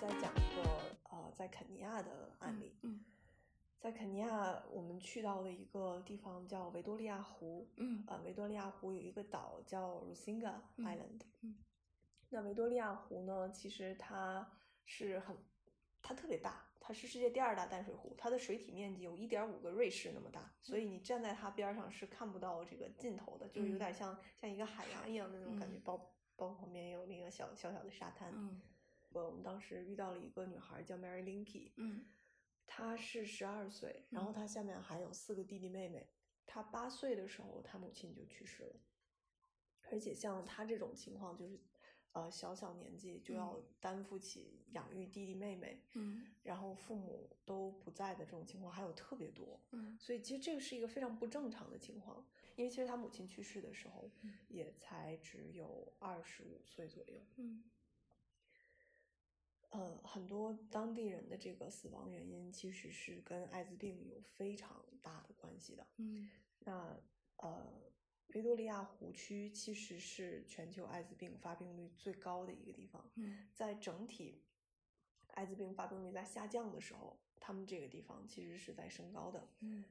[0.00, 2.72] 再讲一个呃，在肯尼亚的案例。
[2.82, 3.04] 嗯
[3.80, 7.68] 在肯尼亚，我们去到的一个地方叫维多利亚湖。
[7.78, 11.20] 嗯呃，维多利亚湖有一个岛叫 Rusinga 嗯 Island。
[11.40, 11.56] 嗯
[12.28, 14.48] 那维多利亚湖呢，其实它
[14.84, 15.36] 是很，
[16.00, 23.94] 它特别大，它是世界第二大淡水湖，它的水体面积有一点五个瑞士那么大，所以你站在它边上是看不到这个尽头的，就是有点嗯。
[23.94, 25.82] 像像一个海洋一样的那种感觉，嗯。
[25.84, 25.96] 包
[26.34, 28.32] 包括旁边有那个小小小的沙滩。
[28.34, 28.60] 嗯。
[29.10, 32.06] 呃，我们当时遇到了一个女孩叫 Mary Linky，嗯。
[32.66, 34.34] 她是十二岁，然后嗯。
[34.34, 36.10] 她下面还有四个弟弟妹妹。
[36.44, 38.74] 她八岁的时候，她母亲就去世了，
[39.92, 41.56] 而且像她这种情况，就是
[42.12, 49.60] 呃小小年纪就要担负起养育弟弟妹妹，嗯然后父母都不在的这种情况还有特别多。
[49.72, 57.22] 嗯所以其实这个是一个非常不正常的情况，因为其实他母亲去世的时候嗯也才只有二十五岁左右。
[57.36, 57.64] 嗯
[59.72, 65.86] 呃，很多当地人的这个死亡原因其实是跟艾滋病有非常大的关系的。
[65.98, 67.00] 嗯那
[67.36, 67.72] 呃，
[68.34, 74.42] 维多利亚湖区其实是全球艾滋病发病率最高的一个地方，嗯在整体
[75.34, 79.48] 艾滋病发病率在下降的时候，他们这个地方其实是在升高的。
[79.60, 79.84] 嗯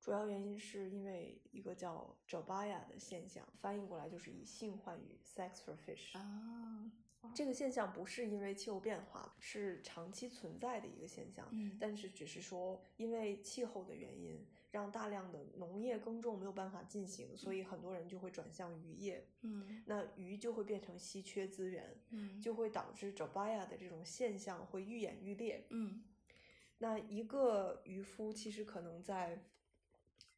[0.00, 6.18] 主要原因是因为一个叫 Jobaya 的现象，翻译过来就是以性换语 （sex for fish）。
[6.18, 6.90] 啊
[7.32, 11.48] 这个现象不是因为气候变化，是长期存在的一个现象。
[11.52, 19.28] 嗯但是只是说，因为气候的原因，让大量的农业耕种没有办法进行，所以很多人就会转向渔业。
[19.42, 25.66] 嗯那鱼就会变成稀缺资源，嗯就会导致 Jobaya 的这种现象会愈演愈烈。
[25.68, 26.02] 嗯
[26.78, 29.44] 那一个渔夫其实可能在，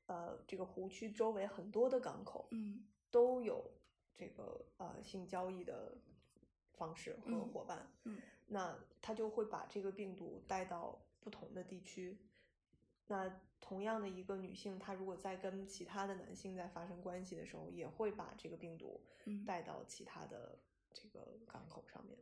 [0.07, 3.70] 呃，这个湖区周围很多的港口，嗯都有
[4.16, 5.97] 这个呃性交易的
[6.73, 8.18] 方式和嗯伙伴，嗯
[8.49, 12.18] 那他就会把这个病毒带到不同的地区。
[13.07, 19.42] 那同样的一个女性，她如果在跟其他的男性在发生关系的时候，也会把这个病毒嗯。
[19.46, 20.59] 带到其他的
[20.92, 22.18] 这个港口上面。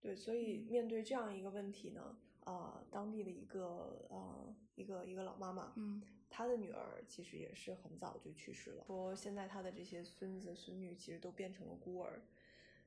[0.00, 6.00] 对，所以面对这样一个问题呢，呃，当地的一个呃一个一个老妈妈，嗯。
[6.30, 12.22] 她的女儿其实也是很早就去世了，说现在她的这些孙子孙女其实都变成了孤儿，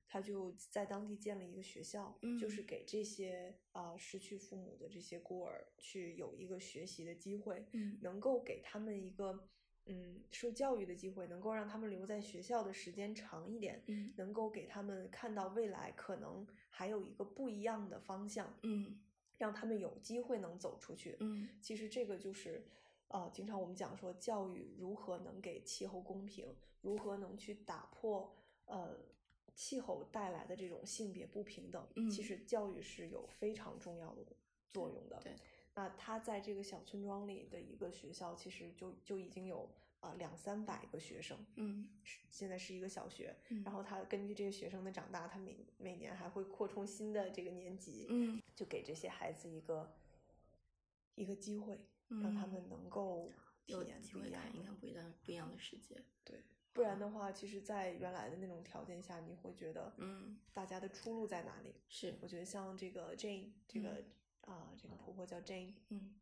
[0.08, 2.66] 她就在当地建了一个学校，就是嗯。
[2.66, 7.98] 给这些啊、呃失去父母的这些孤儿去有一个学习的机会，嗯。
[8.02, 9.48] 能够给他们一个
[9.86, 14.14] 嗯受教育的机会，能够让他们留在学校的时间长一点，嗯。
[14.16, 19.02] 能够给他们看到未来可能还有一个不一样的方向，嗯。
[19.38, 21.18] 让他们有机会能走出去。
[21.20, 21.50] 嗯。
[21.62, 22.66] 其实这个就是，
[23.10, 28.34] 呃，经常我们讲说教育如何能给气候公平，如何能去打破
[28.66, 28.98] 呃
[29.58, 31.86] 气候带来的这种性别不平等。
[31.96, 34.24] 嗯其实教育是有非常重要的
[34.70, 35.20] 作用的。
[35.24, 35.36] 对，
[35.74, 41.36] 那他在这个小村庄里的一个学校，其实就就已经有啊、呃两三百个学生。
[41.56, 49.92] 嗯是现在是一个小学，嗯然后他根据这些学生的长大，他每每年还会扩充新的这个年级，嗯就给这些孩子一个
[51.16, 53.32] 一个机会，让他嗯们能够
[53.66, 55.96] 体有验机会不一样的看一看不一样不一样的世界。
[56.24, 56.44] 对，
[56.78, 61.74] 不然的话，其实，在原来的那种条件下，你会觉得，嗯，大家的出路在哪里？
[61.90, 62.14] 是。
[62.22, 64.04] 我觉得像这个 Jane，这个
[64.42, 66.20] 啊、这个婆婆叫 Jane，嗯。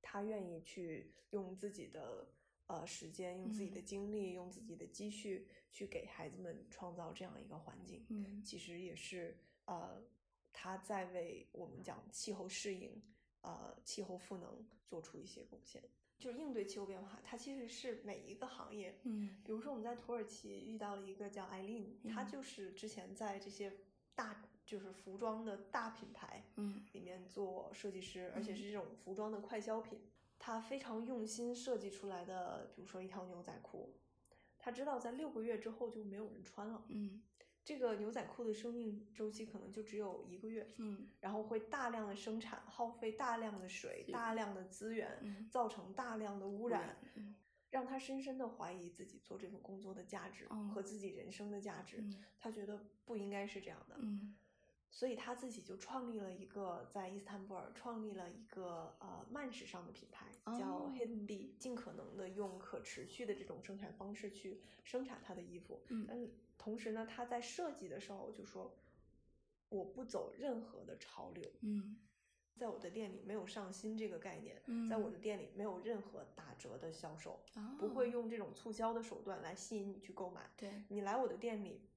[0.00, 2.26] 她愿意去用自己的
[2.68, 3.84] 呃时间，用自己的嗯。
[3.84, 8.42] 精力，用自己的积蓄去给孩子们创造这样一个环境，嗯。
[8.42, 10.02] 其实也是呃
[10.54, 13.02] 她在为我们讲气候适应、
[13.42, 15.84] 呃气候赋能做出一些贡献。
[16.18, 23.72] 就是应对气候变化，它其实是每一个行业，嗯比如说我们在土耳其遇到了一个叫艾琳，她嗯就是之前在这些
[24.14, 30.00] 大就是服装的大品牌嗯里面做设计师，而且嗯是这种服装的快消品。
[30.40, 33.94] 她非常用心设计出来的，比如说一条牛仔裤，
[34.58, 36.84] 她知道在六个月之后就没有人穿了。
[36.88, 37.22] 嗯
[37.68, 41.06] 这个牛仔裤的生命周期可能就只有一个月，嗯。
[41.20, 45.46] 然后会大量的生产，耗费大量的水、大量的资源，嗯。
[45.50, 47.36] 造成大量的污污染，嗯。
[47.68, 51.98] 让他深深的怀疑自己做这份工作的价值嗯和自己人生的价值。
[52.00, 52.24] 嗯。
[52.38, 54.34] 他觉得不应该是这样的，嗯。
[54.90, 60.24] 所以他自己就创立了一个在伊斯坦布尔创立了一个呃慢时尚的品牌，
[60.58, 60.94] 叫哦。
[60.96, 65.82] Hidden Bee，尽可能的用可持续的这种生产方式去生产他的衣服。
[65.88, 66.06] 嗯。
[66.08, 66.18] 但
[66.58, 68.76] 同时呢，他在设计的时候就说，
[69.68, 71.96] 我不走任何的潮流，嗯。
[72.56, 74.88] 在我的店里没有上新这个概念，嗯。
[74.88, 77.76] 在我的店里没有任何打折的销售，哦。
[77.78, 80.50] 不会用这种促销的手段来吸引你去购买。
[80.56, 80.82] 对。
[80.88, 81.88] 你来我的店里，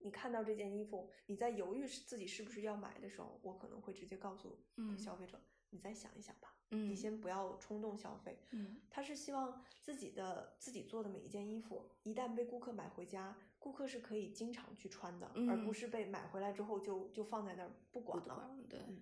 [0.00, 4.98] 你看到这件衣服，你在犹豫是自己是不是要买的时候，我可能会直接告诉嗯。
[4.98, 6.90] 消费者，你再想一想吧，嗯。
[6.90, 8.38] 你先不要冲动消费。
[8.50, 8.76] 嗯。
[8.90, 13.34] 他是希望自己的自己做的每一件衣服，一旦被顾客买回家，
[13.66, 18.34] 顾客是可以经常去穿的，而不嗯是被买回来之后就就放在那儿不管了。
[18.36, 18.78] 管对。
[18.86, 19.00] 嗯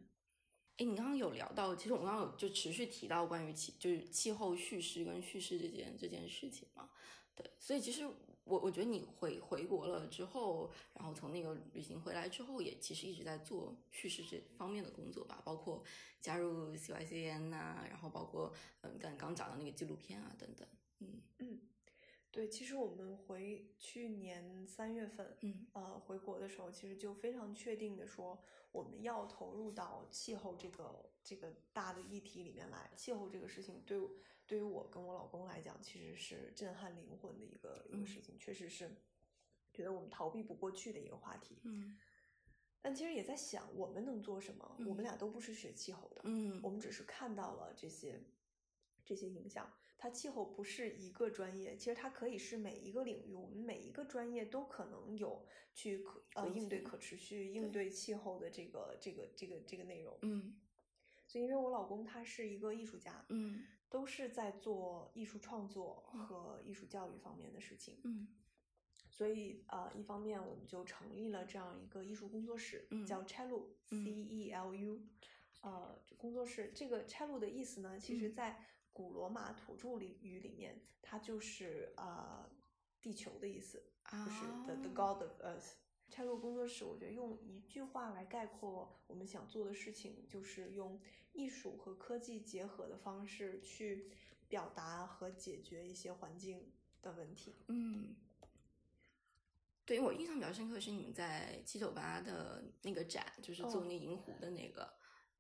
[0.79, 6.89] 哎，你刚刚有聊到，其实我们刚刚有就持续提到关于气就是气候叙事跟叙事这件这件事情嘛，
[7.37, 8.05] 对，所以其实
[8.43, 15.85] 我我觉得你回回国了之后，然后从那个旅行回来之后，也其实一直在做叙事这方面的工作吧，包括
[16.21, 20.67] 加入 CYCN 呐、然后包括嗯刚刚讲的那个纪录片啊等等，
[20.99, 21.61] 嗯嗯，
[22.35, 28.43] 对，其实我们回去年三月份，嗯呃，回国的时候，其实就非常确定的说，
[28.73, 32.91] 我们要投入到气候这个这个大的议题里面来。
[32.97, 34.01] 气候这个事情对
[34.49, 38.91] 对于我跟我老公来讲，其实是震撼灵魂的一个一个事情，确实是
[39.73, 41.61] 觉得我们逃避不过去的一个话题。
[41.63, 41.97] 嗯
[42.83, 44.77] 但其实也在想，我们能做什么？
[44.81, 48.21] 我们嗯俩都不是学气候的，嗯我们只是看到了这些
[49.05, 49.73] 这些影响。
[50.05, 60.19] 它气候不是一个专业，其实它可以是每一个领域，我们每一个专业都可能有去可呃应对可持续、应对气候的这个这个这个这个内容。
[60.21, 60.61] 嗯。
[61.27, 67.97] 所以，因为我老公他是一个艺术家，嗯都是在做艺术创作和艺术教育方面的事情。
[68.05, 68.29] 嗯。
[69.09, 74.29] 所以呃，一方面我们就成立了这样一个艺术工作室，嗯叫 Chelu，C、嗯。
[74.29, 75.01] E L U，
[75.63, 76.73] 呃，这工作室。
[76.75, 78.35] 这个 Chelu 的意思呢，其实嗯。
[78.35, 82.49] 在古罗马土著里语里面，它就是呃
[83.03, 85.73] 地球的意思，就是 the the 啊 god of earth。
[86.11, 91.01] Chelu 工作室，我觉得用一句话来概括我们想做的事情，就是用
[91.33, 94.13] 艺术和科技结合的方式去
[94.49, 96.71] 表达和解决一些环境
[97.03, 97.57] 的问题。
[97.67, 98.15] 嗯，
[99.85, 104.95] 对我印象比较深刻是你们在七九八的那个展，就是做哦那银湖的那个，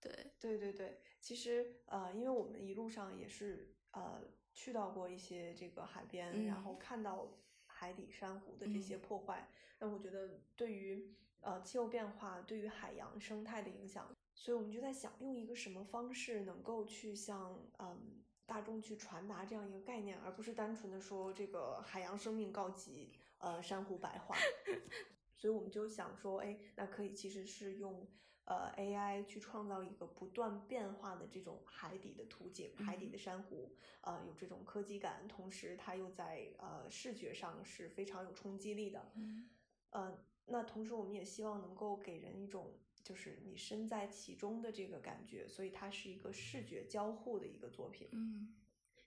[0.05, 4.21] 对，对对对，其实呃，因为我们一路上也是呃
[4.53, 6.63] 去到过一些这个海边，然嗯。
[6.63, 9.01] 后看到海底珊瑚的这些嗯。
[9.01, 24.37] 破坏，那我觉得对于呃气候变化对于海洋生态的影响，所以我们就在想用一个什么方式能够去向嗯大众去传达这样一个概念，而不是单纯的说这个海洋生命告急，呃珊瑚白化。
[25.37, 28.07] 所以我们就想说，哎，那可以其实是用
[28.45, 39.11] 呃 AI 去创造一个不断变化的这种海底的图景，海底的珊瑚，呃，有这种科技感，同时它又在呃视觉上是非常有冲击力的。
[39.15, 39.49] 嗯
[39.91, 48.09] 呃，那同时我们也希望能够给人一种就是你身在其中的这个感觉，所以它是一个视觉交互的一个作品。
[48.13, 48.55] 嗯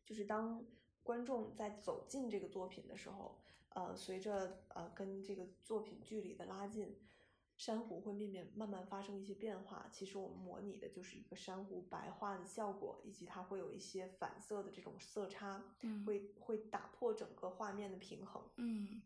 [0.06, 0.66] 就是当
[1.04, 3.38] 观众在走进这个作品的时候，
[3.70, 6.96] 呃，随着呃跟这个作品距离的拉近，
[7.58, 9.90] 珊瑚会面面慢慢发生一些变化。
[9.92, 18.44] 其实我们模拟的就是一个珊瑚白化的效果，以及它会有一些反色的这种色差，嗯会会打破整个画面的平衡。
[18.58, 19.02] 嗯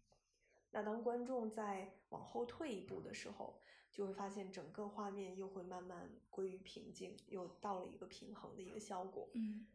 [0.73, 9.29] 那当观众在往后退一步的时候，就会发现整个画面又会慢慢归于平静，又到了一个平衡的一个效果。
[9.33, 9.65] 嗯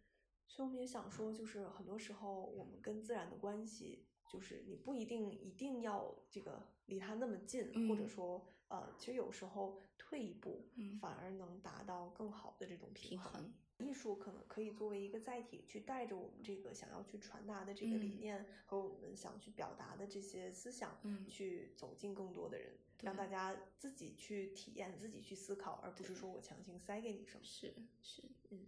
[0.49, 10.99] 所以我们也想说，就是很多时候我们跟自然的关系，就是你不一定一定要这个离它那么近，或者嗯说呃，其实有时候退一步，嗯。
[10.99, 13.33] 反而能达到更好的这种平衡。
[13.33, 13.55] 平衡，
[13.89, 18.21] 艺术可能可以作为一个载体，去带着我们这个想要去传达的这个理嗯。
[18.21, 21.27] 念和我们想去表达的这些思想，嗯。
[21.29, 27.45] 去走进更多的人，让大家自己去体验、自己去思考，而不是说我强行塞给你什么。
[27.45, 27.73] 是。
[28.03, 28.67] 是，嗯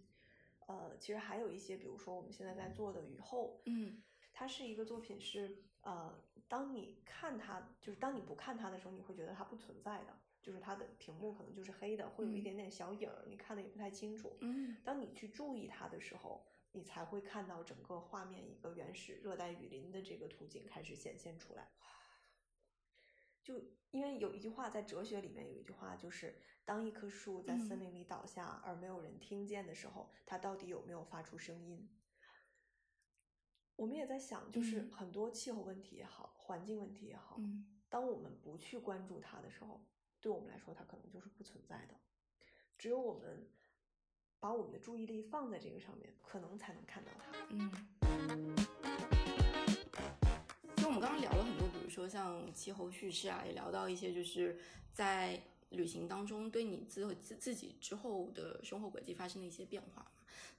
[0.67, 4.01] 呃，其实还有一些，比如说我们现在在做的雨后，嗯。
[4.31, 14.35] 它是一个作品是，呃，当你看它，就是当你不看它的时候，你会觉得它不存在的，就是它的屏幕可能就是黑的，会有一嗯点点小影儿，你看的也不太清楚。
[14.41, 21.69] 嗯当你去注意它的时候，你才会看到整个画面一个原始热带雨林的这个图景开始显现出来。
[23.43, 23.55] 就
[23.91, 26.35] 因为有一句话在哲学里面有一句话，就是
[26.65, 31.87] 当一棵树在森嗯林里倒下而没有人听见的时候，它到底有没有发出声音？
[33.79, 39.81] 我们也在想，就是嗯很多气候问题也好，环境问题也好，嗯当我们不去关注它的时候，
[40.19, 41.93] 对我们来说它可能就是不存在的。
[42.77, 43.47] 只有我们
[44.37, 47.31] 把我们的注意力放在这个上面，可能才能看到它。
[47.51, 47.71] 嗯。
[50.75, 54.59] 就我们刚刚聊了很多，比如说像气候叙事啊，也聊到一些就是
[54.91, 60.11] 在旅行当中对你自自自己之后的生活轨迹发生的一些变化嘛。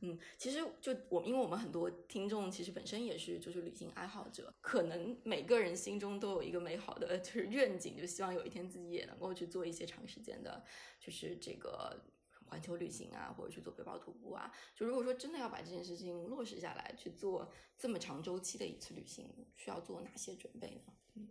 [0.03, 10.65] 嗯，其实就我，因为我们很多听众其实本身也是就是旅行爱好者，可能每个人心中都有一个美好的 就是愿景，就希望有一天自己也能够去做一些长时间的，
[10.99, 12.03] 就是这个
[12.47, 14.51] 环球旅行啊，或者去做背包徒步啊。
[14.75, 20.93] 就如果说真的要把这件事情落实下来，去做这么长周期的一次旅行，需要做哪些准备呢？
[21.15, 21.29] 嗯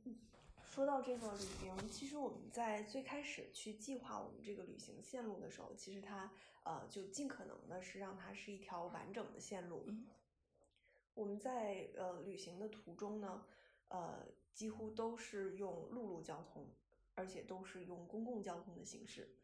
[0.80, 6.32] 说到这个旅行，其实我们在最开始去计划我们这个旅行线路的时候，其实它
[6.64, 9.84] 呃就尽可能的是让它是一条完整的线路。
[9.88, 10.08] 嗯
[11.16, 13.44] 我们在呃旅行的途中呢，
[13.90, 16.66] 呃几乎都是用陆路交通，
[17.14, 19.36] 而且都是用公共交通的形式。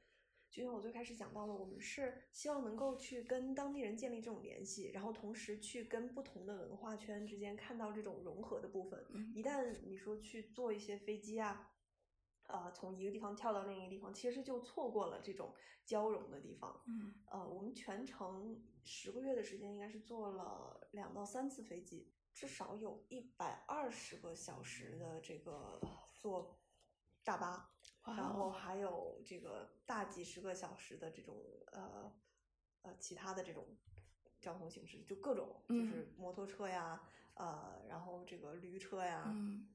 [0.55, 9.05] 就像我最开始讲到的，我们是希望能够去跟当地人建立这种联系，然后同时去跟不同的文化圈之间看到这种融合的部分。
[9.09, 11.73] 嗯一旦你说去坐一些飞机啊，
[12.47, 15.53] 呃，从一个地方跳到另一个地方，其实就错过了这种
[15.85, 16.81] 交融的地方。
[16.87, 25.81] 嗯呃，我们全程十个月的时间，应该是坐了两到三次飞机，至少有一百二十个小时的这个
[26.13, 26.57] 坐
[27.25, 27.74] 大巴，
[28.05, 31.35] 然后还有这个大几十个小时的这种
[31.71, 32.11] 呃
[32.83, 33.65] 呃其他的这种
[34.39, 35.87] 交通形式，就各种就嗯。
[35.87, 37.01] 是摩托车呀，
[37.33, 39.67] 呃，然后这个驴车呀，嗯。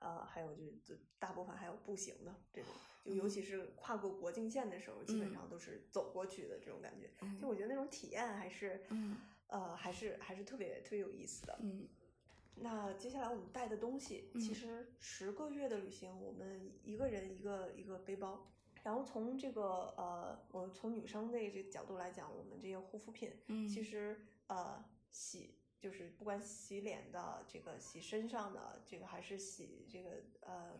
[0.00, 2.70] 呃，还有就是就大部分还有步行的这种，
[3.04, 5.32] 就尤其是跨过国境线的时候，基本嗯。
[5.32, 7.10] 上都是走过去的这种感觉。
[7.20, 7.38] 嗯。
[7.40, 9.16] 就我觉得那种体验还是，嗯。
[9.48, 11.58] 呃，还是还是特别特别有意思的。
[11.60, 11.88] 嗯
[12.60, 14.54] 那接下来我们带的东西，其嗯。
[14.54, 18.46] 实十个月的旅行，我们一个人一个一个背包。
[18.84, 23.68] 然后从这个呃，我从女生的这个角度来讲，我们这些护肤品，嗯。
[23.68, 30.78] 其实呃洗就是不管洗脸的这个、洗身上的这个，还是洗这个呃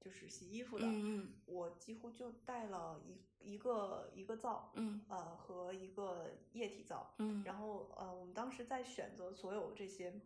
[0.00, 1.34] 就是洗衣服的，嗯。
[1.46, 5.04] 我几乎就带了一一个一个皂，嗯。
[5.08, 7.42] 呃和一个液体皂，嗯。
[7.44, 10.20] 然后呃，我们当时在选择所有这些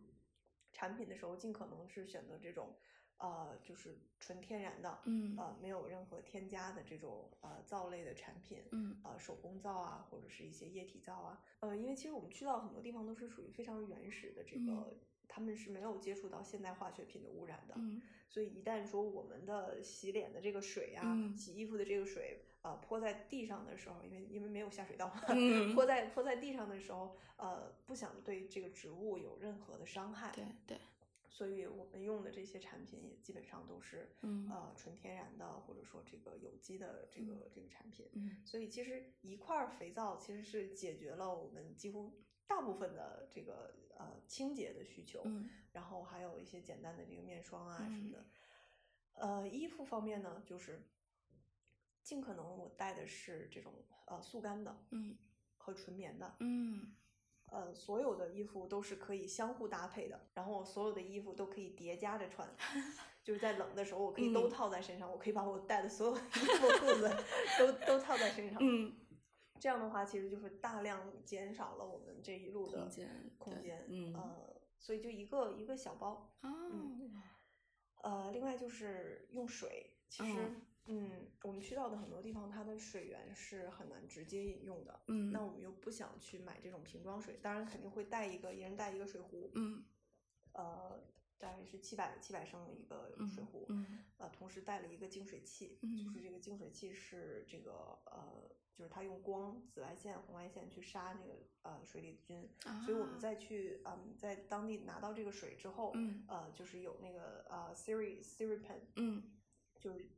[0.81, 2.73] 产品的时候，尽可能是选择这种
[3.17, 5.35] 呃，就是纯天然的，嗯。
[5.37, 8.99] 呃，没有任何添加的这种呃皂类的产品，嗯。
[9.03, 14.71] 呃，手工皂啊，或者是一些液体皂啊，呃，因为其实我们去到很多地方都是属于非常原始的这个。
[14.71, 14.99] 嗯
[15.33, 18.01] 他们是没有接触到现代化学品的污染的，嗯。
[18.27, 21.33] 所以一旦说我们的洗脸的这个水啊，嗯。
[21.37, 30.77] 洗衣服的这个水，呃，泼在地上的时候，因为因为没有下水道嘛，嗯 泼在泼在地上的时候，呃，不想对这个植物有任何的伤害，对对
[31.27, 38.07] 所以我们用的这些产品也基本上都是嗯呃纯天然的，或者说这个有机的这个这个产品。
[38.13, 45.21] 嗯所以其实一块肥皂其实是解决了我们几乎大部分的这个呃清洁的需求。
[45.25, 48.25] 嗯然后还有一些简单的这个面霜啊什嗯么的。
[49.13, 50.81] 呃，衣服方面呢，就是
[52.03, 53.73] 尽可能我带的是这种
[54.05, 55.17] 呃速干的嗯
[55.57, 56.35] 和纯棉的。
[56.39, 56.95] 嗯
[57.47, 62.47] 呃，所有的衣服都是可以相互搭配的，然后我所有的衣服都可以叠加着穿，
[63.25, 67.11] 就是在冷的时候我可以都嗯套在身上，我可以把我带的所有的衣服、裤子
[67.59, 68.57] 都都套在身上。
[68.61, 68.95] 嗯，
[69.59, 73.85] 这样的话，其实就是大量减少了我们这一路的空间空间。
[73.89, 76.49] 嗯呃，所以就一个一个小包，哦
[78.01, 80.55] 呃，另外就是用水，其实，哦
[80.87, 85.01] 嗯，我们去到的很多地方，它的水源是很难直接饮用的。
[85.07, 89.83] 嗯那我们又不想去买这种瓶装水，当然肯定会带一个，一人带一个水壶，嗯
[90.53, 91.03] 呃，
[91.37, 94.61] 大概是七百七百升的一个水壶，嗯呃，同时。
[94.61, 102.47] 带了一个净水器，嗯就是这个净水器是这个呃，就是它用光、紫外线、红外线去杀那个呃水里的菌，
[102.85, 109.33] 所以我们啊再去嗯在当地拿到这个水之后，嗯呃就是有那个呃 Siri Siri pen，嗯
[109.79, 110.11] 就是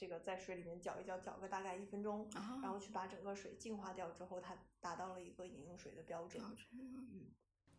[0.00, 6.42] 这个在水里面搅一搅，搅个大概一分钟，啊，然后去把整个水净化掉之后，它达到了一个饮用水的标准。
[6.42, 7.26] 标准嗯，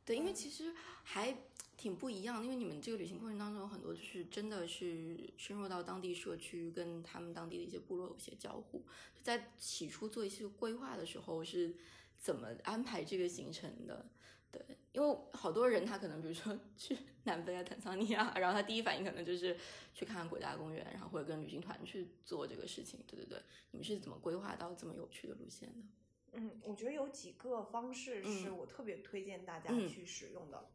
[0.05, 1.35] 对，因为其实还
[1.75, 8.85] 挺不一样的，因为你们这个旅行过程当中有很多就是真的是深入到当地社区，跟他们当地的一些部落有些交互。
[9.23, 11.75] 在起初做一些规划的时候是
[12.19, 14.05] 怎么安排这个行程的？
[14.51, 19.57] 对，因为好多人他可能比如说 去南非啊、坦桑尼亚，然后他第一反应可能就是
[19.93, 22.99] 去看看国家公园，然后或者跟旅行团去做这个事情。
[23.07, 23.41] 对对对，
[23.71, 25.83] 你们是怎么规划到这么有趣的路线的？
[26.33, 30.69] 嗯，我觉得有几个方式是嗯我特别推荐大家嗯去使用的。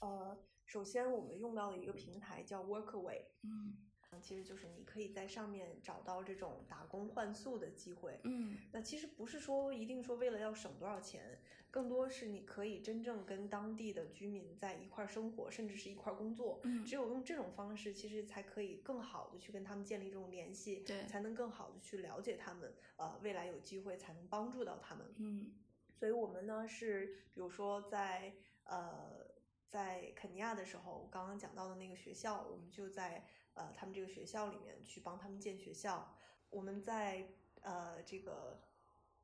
[0.00, 3.76] 呃，首先我们用到了一个平台叫 Workaway，嗯
[4.12, 8.18] 嗯其实就是你可以在上面找到这种打工换宿的机会。
[8.24, 11.40] 嗯那其实不是说一定说为了要省多少钱，
[11.76, 16.58] 更多是你可以真正跟当地的居民在一块儿生活，甚至是一块儿工作。
[16.64, 25.04] 嗯只有用这种方式，其实才可以更好的去跟他们建立这种联系，对才能更好的去了解他们，呃，未来有机会才能帮助到他们。
[25.18, 25.52] 嗯
[25.92, 28.32] 所以我们呢是，比如说在
[28.64, 29.26] 呃
[29.68, 36.16] 在肯尼亚的时候，刚刚讲到的那个学校，我们就在呃他们这个学校里面去帮他们建学校。
[36.48, 37.28] 我们在
[37.60, 38.62] 呃这个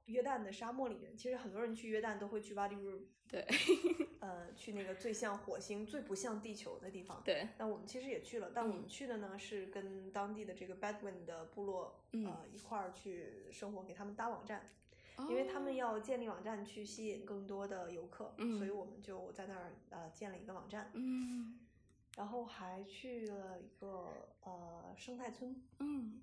[0.06, 3.46] 约旦的沙漠里面，其实很多人去约旦都会去 Wadi Rum， 对
[4.20, 7.22] 呃，去那个最像火星、最不像地球的地方。
[7.24, 14.68] 对，那我们其实也去了，但我们嗯去的呢是跟当地的这个 Bedouin 的部落，嗯呃一块儿去生活，给他们搭网站。
[15.28, 21.60] 因为他们哦要建立网站去吸引更多的游客，嗯所以我们就在那儿呃建了一个网站，嗯
[22.16, 26.22] 然后还去了一个呃生态村，嗯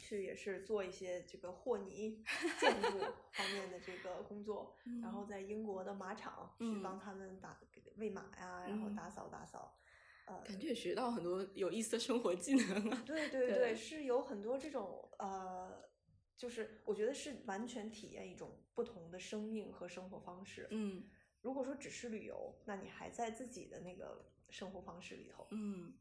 [0.00, 2.22] 去也是做一些这个和泥
[2.58, 2.98] 建筑
[3.32, 7.60] 方面的这个工作，嗯然后在英国的马场去嗯帮他们打
[7.96, 9.78] 喂马呀，然后嗯打扫打扫，
[10.26, 13.02] 呃，感觉也学到很多有意思的生活技能啊。
[13.06, 15.88] 对对对对，是有很多这种呃，
[16.36, 20.66] 就是我觉得是完全体验一种不同的生命和生活方式。
[20.70, 21.08] 嗯
[21.42, 25.46] 如果说只是旅游，那你还在自己的那个生活方式里头。
[25.50, 25.94] 嗯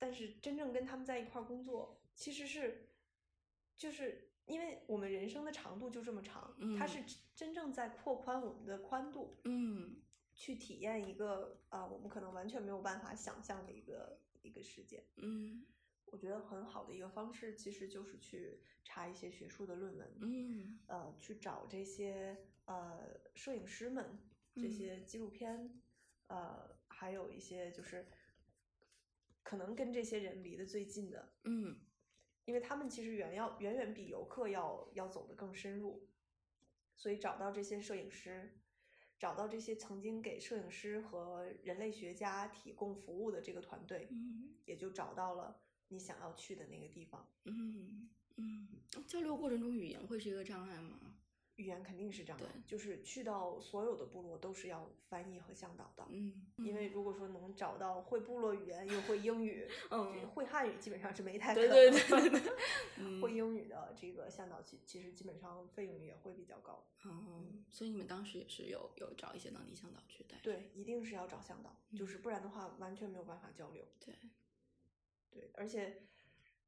[0.00, 2.88] 但是真正跟他们在一块儿工作，其实是，
[3.76, 6.88] 就是因为我们人生的长度就这么长，它嗯。
[6.88, 10.02] 是真真正在扩宽我们的宽度，嗯。
[10.34, 15.06] 去体验一个啊、我们可能完全没有办法想象的一个一个世界。
[15.16, 15.64] 嗯。
[16.06, 20.80] 我觉得很好的一个方式，其实就是去查一些学术的论文，嗯。
[20.88, 24.18] 呃，去找这些呃摄影师们，
[24.56, 24.70] 这嗯。
[24.72, 25.80] 些纪录片，
[26.26, 28.08] 呃，还有一些就是
[29.44, 31.78] 可能跟这些人离得最近的，嗯
[32.48, 36.08] 因为他们其实远要远远比游客要要走得更深入，
[36.96, 38.58] 所以找到这些摄影师，
[39.18, 47.30] 找到这些曾经给摄影师和人类学家提供服务的这个团队，嗯也就找到了你想要去的那个地方。
[47.44, 48.68] 嗯嗯，
[49.06, 51.17] 交流过程中语言会是一个障碍吗？
[51.58, 56.06] 语言肯定是这样的，就是去到所有的部落都是要翻译和向导的。
[56.08, 61.76] 嗯，因为如果说能找到会部落语言又会英语，嗯会汉语基本上是没太可对能。
[61.76, 62.52] 对对对对
[62.98, 66.86] 嗯会英语的这个向导其其实基本上费用也会比较高。
[67.04, 70.38] 嗯，所以你们当时也是有有找一些当地向导去带。
[70.42, 73.84] 对，一定是要找向导，就嗯是不然的话完全没有办法交流。
[73.98, 74.14] 对，
[75.30, 76.02] 对，而且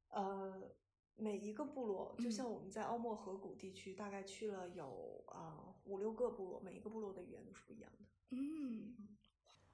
[0.09, 0.69] 呃，
[1.15, 2.31] 每一个部落，就嗯。
[2.31, 8.05] 像我们在奥莫河谷地区，大概去了有啊、五六个部落，每一个部落的语言都是不一样的。
[8.31, 9.17] 嗯。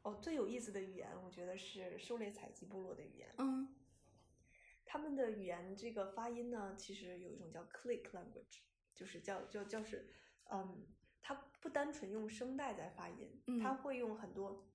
[0.04, 3.34] 哦，最有意思的语言，我觉得是狩猎采集部落的语言。
[3.38, 3.76] 嗯。
[4.86, 8.60] 他们的语言这个发音呢，其实有一种叫 click language，
[8.96, 10.10] 就是叫叫叫是，
[10.50, 10.88] 嗯，
[11.22, 13.78] 它不单纯用声带在发音，它嗯。
[13.78, 14.70] 会用很多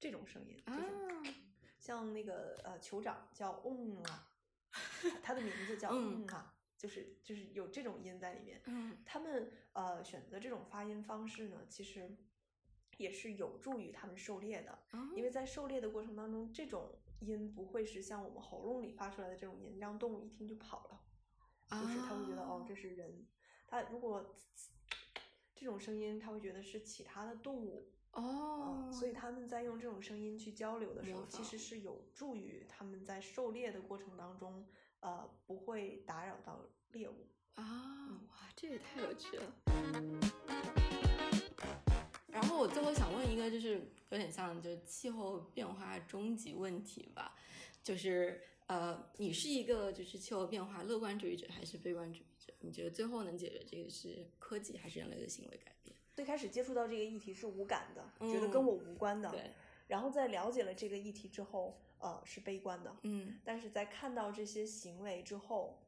[0.00, 1.22] 这种声音，就啊。
[1.24, 1.34] 是
[1.78, 4.31] 像那个呃酋长叫嗯啊，
[5.22, 8.60] 他的名字叫嗯嗯啊，就是就是有这种音在里面。
[8.66, 12.16] 嗯他们呃选择这种发音方式呢，其实
[12.96, 14.72] 也是有助于他们狩猎的。
[14.92, 16.90] 哦因为在狩猎的过程当中，这种
[17.20, 21.00] 音不会是像我们喉咙里发出来的这种音，让动物一听就跑了，
[21.80, 23.26] 就是他会觉得哦这是人。
[23.66, 24.34] 他如果
[25.54, 34.66] 这种声音，他会觉得是其他的动物，哦嗯，所以他们在用这种声音去交流的时候，其实是有助于他们在狩猎的过程当中，
[35.02, 36.60] 呃，不会打扰到
[36.92, 37.26] 猎物。
[37.54, 39.52] 啊，哇，这也太有趣了。
[42.28, 43.80] 然后我最后想问一个，就是
[44.10, 47.36] 有点像就是气候变化终极问题吧，
[47.82, 52.52] 就是呃，你是一个就是气候变化乐观主义者还是悲观主义者？
[52.60, 55.94] 你觉得最后能解决这个是科技还是人类的行为改变？
[56.14, 59.28] 最开始接触到这个议题是无感的，嗯觉得跟我无关的。
[59.30, 59.50] 对，
[59.88, 62.94] 然后在了解了这个议题之后，呃，是悲观的。
[63.04, 65.80] 嗯但是在看到这些行为之后，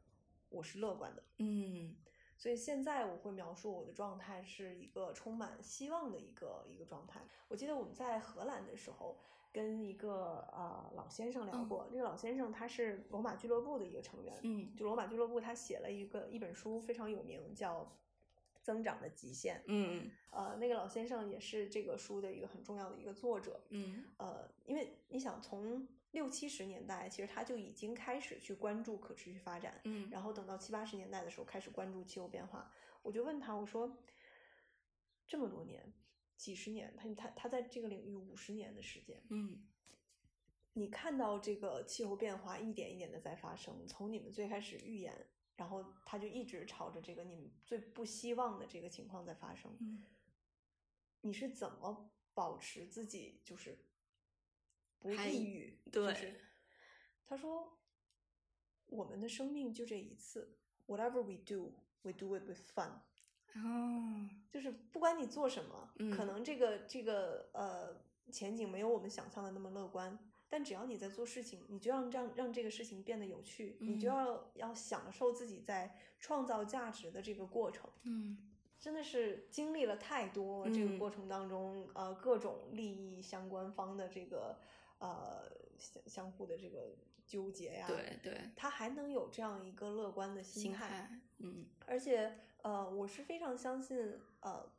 [0.49, 1.23] 我是乐观的。
[1.39, 1.97] 嗯
[2.37, 7.21] 所以现在我会描述我的状态是一个充满希望的一个一个状态。
[7.49, 9.19] 我记得我们在荷兰的时候，
[9.53, 17.83] 跟一个呃老先生聊过，这个老先生他是罗马俱乐部的一个成员，嗯就罗马俱乐部他写了一个一本书非常有名，叫
[18.63, 19.59] 《增长的极限》。
[19.67, 23.63] 嗯呃，那个老先生也是这个书的一个很重要的一个作者。
[23.71, 32.73] 嗯呃，因为你想从六七十年代，其实他就已经开始去关注可持续发展，嗯然后等到七八十年代的时候开始关注气候变化。
[33.03, 33.99] 我就问他，我说
[35.27, 35.93] 这么多年，
[36.37, 39.67] 几十年，他他他在这个领域五十年的时间，嗯
[40.75, 49.77] 你看到这个气候变化一点一点的在发生，从你们最开始预言，然后他就一直朝着这个你们最不希望的这个情况在发生。
[49.81, 50.05] 嗯
[51.23, 53.79] 你是怎么保持自己就是
[55.05, 55.79] 不抑郁？
[55.93, 56.35] 对就是
[57.27, 57.77] 他说，
[58.87, 62.91] 我们的生命就这一次，whatever we do, we do it with fun。
[63.57, 68.01] 哦就是不管你做什么，可嗯能这个这个呃
[68.33, 77.91] 前景没有我们想象的那么乐观，但只要你在做事情，你就要让让这个事情变得有趣，你就嗯要要享受自己在创造价值的这个过程。
[78.05, 78.51] 嗯
[78.81, 84.59] 真的是经历了太多这个嗯过程当中，呃，各种利益相关方的这个
[84.99, 87.87] 呃相相互的这个纠结呀。
[87.87, 94.73] 对对他还能有这样一个乐观的心心态，嗯而且呃，我是非常相信呃，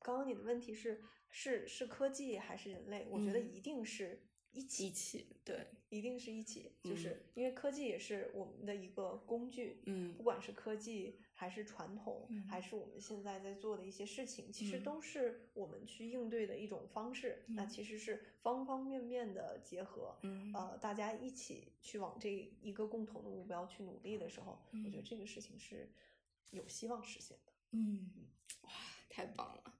[0.00, 3.06] 刚刚你的问题是是是科技还是人类？
[3.10, 4.22] 我觉得嗯一定是
[4.52, 17.42] 一起，一起对一定是一起，就嗯是因为科技也是我们的一个工具，嗯不管是科技还是传统，嗯还是我们现在在做的一些事情，其实嗯都是我们去应对的一种方式。
[17.48, 22.30] 那嗯其实是方方面面的结合，嗯呃，大家一起去往这
[22.60, 25.90] 一个共同的目标去努力的时候，我觉得嗯这个事情是
[26.52, 27.52] 有希望实现的。
[27.72, 28.08] 嗯，
[28.62, 28.70] 哇，
[29.10, 29.71] 太棒了！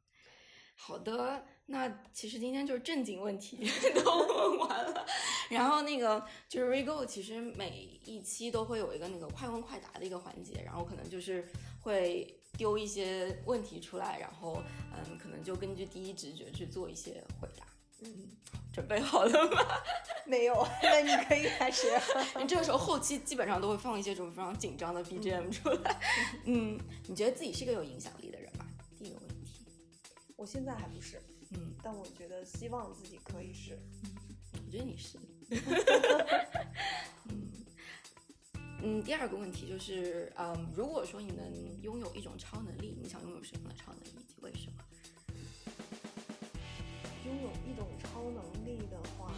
[0.85, 3.71] 好的，那其实今天就是正经问题
[4.05, 5.07] 都问完了，
[5.49, 11.47] 然后那个就是 Rego，其实每一期都会有一个那个快问快答的一个环节，然后可能就是
[11.81, 14.61] 会丢一些问题出来，然后
[14.93, 17.65] 嗯，可能就根据第一直觉去做一些回答。
[18.05, 18.29] 嗯，
[18.73, 19.61] 准备好了吗？
[20.27, 21.87] 没有，那你可以开始。
[22.41, 26.01] 你 这个时候后期基本上都会放一些这种非常紧张的 BGM 出来。
[26.45, 26.77] 嗯，
[27.07, 28.42] 你觉得自己是个有影响力的人。
[30.43, 33.79] 我现在还不是，嗯，但我觉得希望自己可以是。
[34.55, 35.17] 我觉得你是。
[37.29, 37.65] 嗯
[38.83, 44.83] 嗯，第二个问题就是，嗯，如果说你能拥有一种超能力，你想拥有什么样的超能力以及为什么？
[47.25, 49.33] 拥有一种超能力的话，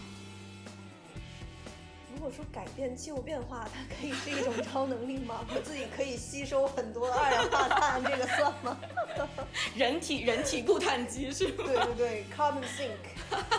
[2.14, 5.44] 如果说改变气候变化，它可以是一种超能力吗？
[5.55, 8.80] 我自己可以吸收很多二氧化碳，这个算吗？
[9.77, 11.64] 人体人体固碳机是吗？
[11.66, 13.03] 对对对，carbon sink。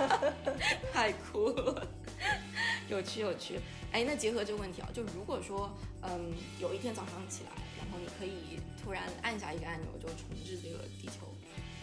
[0.94, 1.88] 太酷了，
[2.90, 3.60] 有趣有趣。
[3.92, 11.28] 哎，那结合这个问题啊，就如果说，嗯，有一天早上起来，然后你可以突然按下一个按钮，就重置这个地球，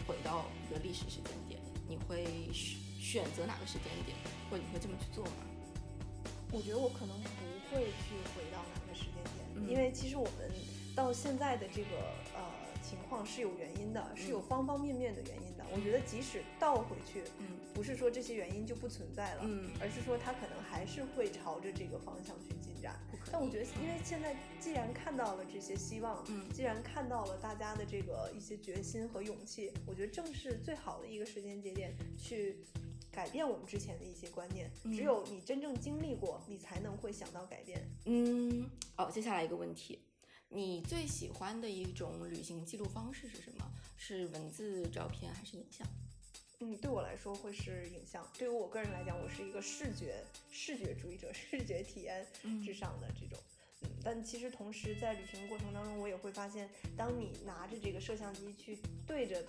[0.07, 4.15] 回到一个历史时间点，你会选选择哪个时间点，
[4.49, 5.31] 或者你会这么去做吗？
[6.51, 10.51] 我觉得我可能不会去回到哪个时间点，嗯因为其实我们
[10.95, 11.97] 到现在的这个
[12.35, 12.41] 呃
[12.83, 15.63] 情况是有原因的，是有嗯方方面面的原因的。
[15.73, 22.99] 我觉得即使倒回去，嗯不是说这些原因就不存在了，嗯而是说它可能还是会朝着这个方向去进展。
[23.31, 32.57] 但我觉得，因为现在既然看到了这些希望，嗯既然看到了大家的这个一些决心和勇气，我觉得正是最好的一个时间节点去
[33.11, 34.69] 改变我们之前的一些观念。
[34.83, 37.81] 嗯只有你真正经历过，你才能会想到改变。
[38.05, 39.99] 嗯，哦，接下来一个问题，
[40.53, 43.67] 你最喜欢的一种旅行记录方式是什么？
[43.97, 45.87] 是文字、照片还是影像？
[46.59, 48.25] 嗯，对我来说会是影像。
[48.37, 52.25] 对于我个人来讲，我是一个视觉视觉主义者， 视觉体验
[52.63, 53.39] 至上的这种。
[53.81, 58.77] 嗯，但其实同时在旅行过程当中，我也会发现，当你拿着这个摄像机去
[59.07, 59.43] 对着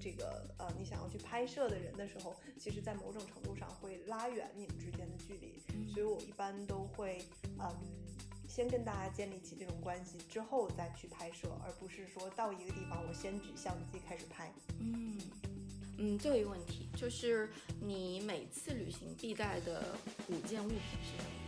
[0.00, 5.60] 这个呃你想要去拍摄的人的时候，其实在某种程度上会拉远你们之间的距离。
[5.92, 7.24] 所以我一般都会
[7.58, 8.07] 嗯。
[8.58, 14.52] 先跟大家建立起这种关系，之后再去拍摄，而不是说到一个地方我先举相机开始拍。
[14.80, 15.16] 嗯
[15.96, 17.48] 嗯，最后一个问题就是
[17.80, 19.96] 你每次旅行必带的
[20.26, 21.47] 五件物品是什么？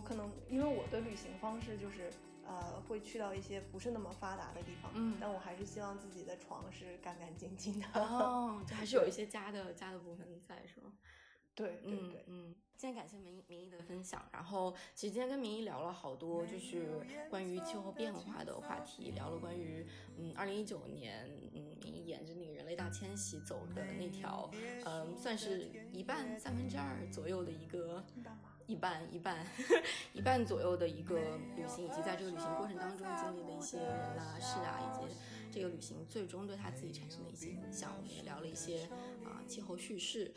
[0.00, 2.10] 我可能因为我的旅行方式就是
[2.46, 7.86] 呃会去到一些不是那么发达的地方，嗯但我还是希望自己的床是干干净净的。
[7.92, 10.94] 哦， 就还是有一些家的家的部分在，是吗？
[11.54, 19.86] 对对对，嗯嗯，今天感谢明明一的分享，然后其实今天跟明一聊了好多，就是关于气候变化的话题，聊了关于
[20.16, 24.48] 嗯，二零一九年嗯，明一沿着那个人类大迁徙走的那条，
[24.86, 28.02] 嗯，算是一半三分之二左右的一个
[28.70, 29.44] 一半一半
[30.14, 31.18] 一半左右的一个
[31.56, 35.16] 旅行，以及在这个旅行过程当中经历的一些人啊事啊，以及
[35.50, 37.92] 这个旅行最终对他自己产生的一些影响。
[37.96, 38.84] 我们也聊了一些
[39.24, 40.32] 啊、气候叙事。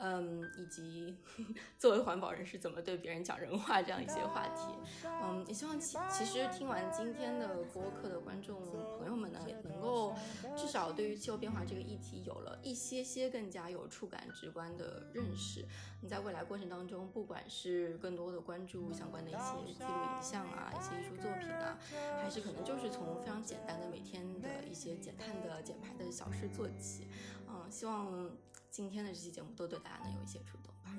[0.00, 1.16] 嗯，以及
[1.78, 4.72] 作为环保人士怎么对别人讲人话这样一些话题，
[5.04, 8.60] 嗯，也希望其其实听完今天的播客的观众
[8.98, 10.14] 朋友们呢，也能够
[10.56, 15.66] 至少对于气候变化这个议题有了一些些更加有触感、直观的认识。
[16.00, 21.76] 你在未来过程当中，不管是更多的关注相关的一些记录影像啊、一些艺术作品啊，
[22.22, 27.08] 还是可能就是从非常简单的每天的一些减碳的、减排的小事做起，
[27.48, 28.30] 嗯，希望
[28.70, 30.90] 今天的这期节目都对大家能有一些触动吧。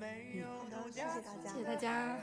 [0.70, 2.18] 好的，谢谢大家，谢谢大家。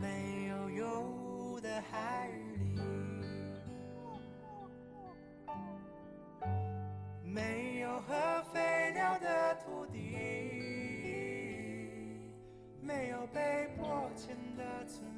[0.00, 2.80] 没有油的海里，
[7.24, 10.16] 没有和飞鸟的土地，
[12.80, 15.17] 没有被迫迁的村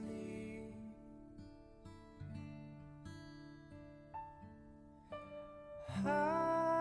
[6.05, 6.80] 啊，